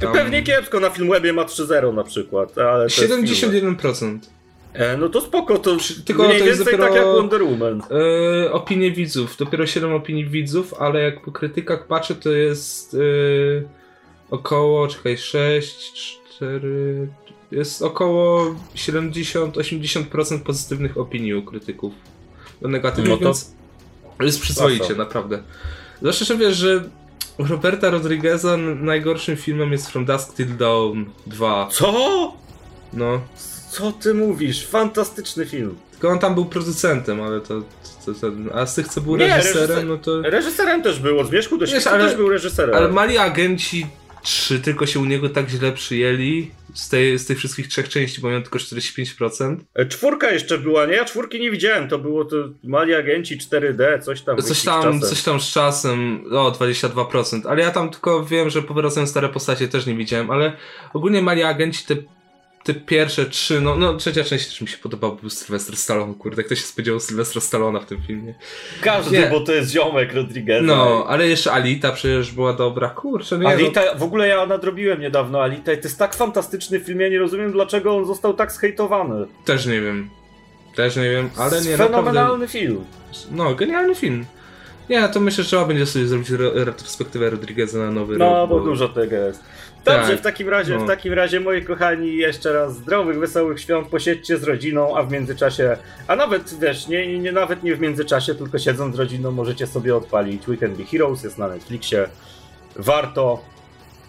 Tam... 0.00 0.12
Pewnie 0.12 0.42
kiepsko, 0.42 0.80
na 0.80 0.90
Filmwebie 0.90 1.32
ma 1.32 1.44
3.0 1.44 1.94
na 1.94 2.04
przykład. 2.04 2.58
Ale 2.58 2.86
71%. 2.86 4.18
E, 4.72 4.96
no 4.96 5.08
to 5.08 5.20
spoko, 5.20 5.58
to 5.58 5.76
tylko 6.04 6.22
mniej 6.28 6.38
to 6.38 6.46
jest 6.46 6.64
dopiero, 6.64 6.84
tak 6.84 6.94
jak 6.94 7.04
Wonder 7.04 7.42
Woman. 7.42 7.82
E, 8.44 8.52
opinie 8.52 8.90
widzów, 8.90 9.36
dopiero 9.36 9.66
7 9.66 9.92
opinii 9.92 10.26
widzów, 10.26 10.74
ale 10.74 11.02
jak 11.02 11.22
po 11.24 11.32
krytykach 11.32 11.86
patrzę, 11.86 12.14
to 12.14 12.30
jest... 12.30 12.94
E, 12.94 12.98
około, 14.30 14.88
czekaj, 14.88 15.18
6, 15.18 15.92
4, 16.36 17.08
jest 17.50 17.82
około 17.82 18.54
70-80% 18.74 20.40
pozytywnych 20.40 20.98
opinii 20.98 21.34
u 21.34 21.42
krytyków. 21.42 21.94
Do 22.62 22.68
negatywnych, 22.68 23.10
no 23.10 23.16
to... 23.16 23.24
więc 23.24 23.57
jest 24.24 24.40
przyzwoicie, 24.40 24.94
naprawdę. 24.94 25.42
Zwłaszcza, 25.98 26.24
że 26.24 26.36
wiesz, 26.36 26.56
że 26.56 26.84
Roberta 27.38 27.90
Rodrigueza 27.90 28.56
najgorszym 28.56 29.36
filmem 29.36 29.72
jest 29.72 29.90
From 29.90 30.04
Dusk 30.04 30.34
Till 30.34 30.56
Dawn 30.56 31.04
2. 31.26 31.68
Co? 31.72 32.32
No. 32.92 33.20
Co 33.70 33.92
ty 33.92 34.14
mówisz? 34.14 34.66
Fantastyczny 34.66 35.46
film. 35.46 35.76
Tylko 35.90 36.08
on 36.08 36.18
tam 36.18 36.34
był 36.34 36.44
producentem, 36.44 37.22
ale 37.22 37.40
to... 37.40 37.62
to, 38.06 38.14
to 38.14 38.32
a 38.54 38.66
z 38.66 38.74
tych, 38.74 38.88
co 38.88 39.00
był 39.00 39.16
Nie, 39.16 39.36
reżyserem, 39.36 39.68
reżyser- 39.78 39.88
no 39.88 39.98
to... 39.98 40.22
Reżyserem 40.22 40.82
też 40.82 40.98
był, 41.00 41.18
od 41.18 41.28
Zmierzchu 41.28 41.58
do 41.58 41.66
Świtu 41.66 41.88
ale- 41.88 42.04
też 42.06 42.16
był 42.16 42.28
reżyserem. 42.28 42.74
Ale 42.76 42.88
mali 42.88 43.18
agenci 43.18 43.86
3 44.22 44.60
tylko 44.60 44.86
się 44.86 45.00
u 45.00 45.04
niego 45.04 45.28
tak 45.28 45.48
źle 45.48 45.72
przyjęli 45.72 46.50
z, 46.74 46.88
tej, 46.88 47.18
z 47.18 47.26
tych 47.26 47.38
wszystkich 47.38 47.68
trzech 47.68 47.88
części, 47.88 48.20
bo 48.20 48.30
miał 48.30 48.42
tylko 48.42 48.58
45%. 48.58 49.56
E, 49.74 49.86
Czwórka 49.86 50.30
jeszcze 50.30 50.58
była, 50.58 50.86
nie? 50.86 50.94
Ja 50.94 51.04
czwórki 51.04 51.40
nie 51.40 51.50
widziałem, 51.50 51.88
to 51.88 51.98
było 51.98 52.24
to 52.24 52.36
Mali 52.64 52.94
Agenci 52.94 53.38
4D, 53.38 54.00
coś 54.02 54.22
tam. 54.22 54.38
Coś 54.42 54.62
tam, 54.62 55.00
coś 55.00 55.22
tam 55.22 55.40
z 55.40 55.52
czasem, 55.52 56.24
o 56.30 56.50
22%, 56.50 57.48
ale 57.48 57.62
ja 57.62 57.70
tam 57.70 57.90
tylko 57.90 58.24
wiem, 58.24 58.50
że 58.50 58.62
powracają 58.62 59.06
stare 59.06 59.28
postacie, 59.28 59.68
też 59.68 59.86
nie 59.86 59.94
widziałem, 59.94 60.30
ale 60.30 60.52
ogólnie 60.92 61.22
mali 61.22 61.42
agenci 61.42 61.84
te, 61.84 61.96
te 62.68 62.74
pierwsze 62.74 63.26
trzy, 63.26 63.60
no, 63.60 63.76
no 63.76 63.94
trzecia 63.94 64.24
część 64.24 64.46
też 64.46 64.60
mi 64.60 64.68
się 64.68 64.78
podobała, 64.78 65.14
bo 65.14 65.20
był 65.20 65.30
Sylwester 65.30 65.76
Stallone, 65.76 66.14
kurde, 66.14 66.44
kto 66.44 66.54
się 66.54 66.62
spodziewał 66.62 67.00
Sylwestra 67.00 67.40
Stallona 67.40 67.80
w 67.80 67.86
tym 67.86 68.02
filmie. 68.06 68.34
Każdy, 68.80 69.18
Nie. 69.18 69.26
bo 69.26 69.40
to 69.40 69.52
jest 69.52 69.70
ziomek 69.72 70.14
Rodrigueza. 70.14 70.66
No, 70.66 71.04
ale 71.08 71.28
jeszcze 71.28 71.52
Alita 71.52 71.92
przecież 71.92 72.32
była 72.32 72.52
dobra, 72.52 72.88
kurczę, 72.88 73.36
nie 73.38 73.42
no. 73.42 73.48
Alita, 73.48 73.94
w 73.94 74.02
ogóle 74.02 74.28
ja 74.28 74.46
nadrobiłem 74.46 75.00
niedawno 75.00 75.42
Alita 75.42 75.72
i 75.72 75.76
to 75.78 75.82
jest 75.82 75.98
tak 75.98 76.14
fantastyczny 76.14 76.80
film, 76.80 77.00
ja 77.00 77.08
nie 77.08 77.18
rozumiem 77.18 77.52
dlaczego 77.52 77.96
on 77.96 78.06
został 78.06 78.34
tak 78.34 78.52
zhejtowany. 78.52 79.26
Też 79.44 79.66
nie 79.66 79.80
wiem, 79.80 80.10
też 80.74 80.96
nie 80.96 81.10
wiem, 81.10 81.30
ale 81.36 81.60
nie, 81.60 81.76
Fenomenalny 81.76 82.22
naprawdę, 82.22 82.48
film. 82.48 82.84
no, 83.30 83.54
genialny 83.54 83.94
film. 83.94 84.24
Nie, 84.90 85.08
to 85.08 85.20
myślę, 85.20 85.44
że 85.44 85.48
trzeba 85.48 85.64
będzie 85.64 85.86
sobie 85.86 86.06
zrobić 86.06 86.30
re- 86.30 86.64
retrospektywę 86.64 87.30
Rodrigueza 87.30 87.78
na 87.78 87.90
nowy 87.90 88.18
No, 88.18 88.32
rok. 88.32 88.50
bo 88.50 88.60
dużo 88.60 88.88
tego 88.88 89.16
jest. 89.16 89.40
Dobrze, 89.84 90.10
Tak. 90.10 90.18
w 90.18 90.22
takim 90.22 90.48
razie, 90.48 90.74
No. 90.78 90.84
w 90.84 90.86
takim 90.86 91.12
razie, 91.12 91.40
moi 91.40 91.62
kochani, 91.64 92.16
jeszcze 92.16 92.52
raz 92.52 92.76
zdrowych, 92.76 93.18
wesołych 93.18 93.60
świąt, 93.60 93.88
posiedźcie 93.88 94.38
z 94.38 94.42
rodziną, 94.44 94.96
a 94.96 95.02
w 95.02 95.12
międzyczasie, 95.12 95.76
a 96.06 96.16
nawet, 96.16 96.54
wiesz, 96.60 96.88
nie, 96.88 97.18
nie, 97.18 97.32
nawet 97.32 97.62
nie 97.62 97.76
w 97.76 97.80
międzyczasie, 97.80 98.34
tylko 98.34 98.58
siedząc 98.58 98.96
z 98.96 98.98
rodziną, 98.98 99.30
możecie 99.30 99.66
sobie 99.66 99.96
odpalić 99.96 100.48
Weekend 100.48 100.76
Be 100.78 100.84
Heroes, 100.84 101.24
jest 101.24 101.38
na 101.38 101.48
Netflixie, 101.48 102.08
warto. 102.76 103.44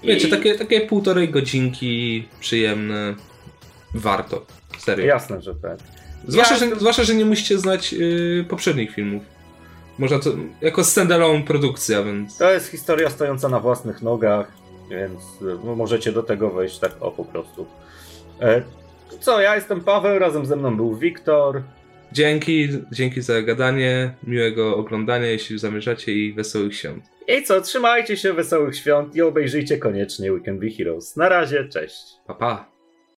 Wiecie, 0.04 0.28
I- 0.28 0.32
takie, 0.32 0.56
takie 0.56 0.82
półtorej 0.82 1.30
godzinki 1.30 2.28
przyjemne. 2.40 3.16
Warto. 3.94 4.46
Serio. 4.78 5.06
Jasne, 5.06 5.42
że 5.42 5.56
tak. 5.56 5.78
Zwłaszcza, 6.28 6.54
Ja 6.54 6.60
że, 6.60 6.76
zwłaszcza, 6.80 7.04
że 7.04 7.16
nie 7.16 7.26
musicie 7.26 7.58
znać 7.60 7.94
y, 7.94 8.46
poprzednich 8.50 8.92
filmów. 8.96 9.24
Można 10.00 10.20
to 10.20 10.30
jako 10.62 10.84
standalone 10.84 11.44
produkcja, 11.44 12.04
więc. 12.04 12.38
To 12.38 12.52
jest 12.52 12.68
historia 12.68 13.10
stojąca 13.10 13.50
na 13.50 13.60
własnych 13.60 14.02
nogach, 14.02 14.52
więc 14.90 15.22
y, 15.42 15.76
możecie 15.76 16.12
do 16.12 16.24
tego 16.24 16.50
wejść 16.50 16.80
tak 16.80 16.92
o 17.00 17.12
po 17.12 17.26
prostu. 17.26 17.66
E, 18.42 18.62
co, 19.20 19.42
ja 19.42 19.56
jestem 19.56 19.82
Paweł, 19.82 20.20
razem 20.20 20.46
ze 20.46 20.56
mną 20.56 20.78
był 20.78 20.96
Wiktor. 20.96 21.62
Dzięki, 22.12 22.70
dzięki 22.92 23.22
za 23.22 23.42
gadanie, 23.42 24.14
miłego 24.24 24.78
oglądania, 24.78 25.26
jeśli 25.26 25.60
zamierzacie 25.60 26.14
i 26.14 26.34
wesołych 26.34 26.76
świąt. 26.76 27.04
I 27.28 27.44
co, 27.44 27.62
trzymajcie 27.62 28.18
się, 28.18 28.34
wesołych 28.34 28.76
świąt 28.76 29.16
i 29.16 29.22
obejrzyjcie 29.22 29.78
koniecznie 29.78 30.34
Weekend 30.34 30.60
Be 30.60 30.70
Heroes. 30.70 31.16
Na 31.16 31.30
razie, 31.30 31.70
cześć. 31.70 32.04
Pa, 32.28 32.34
pa. 32.34 32.79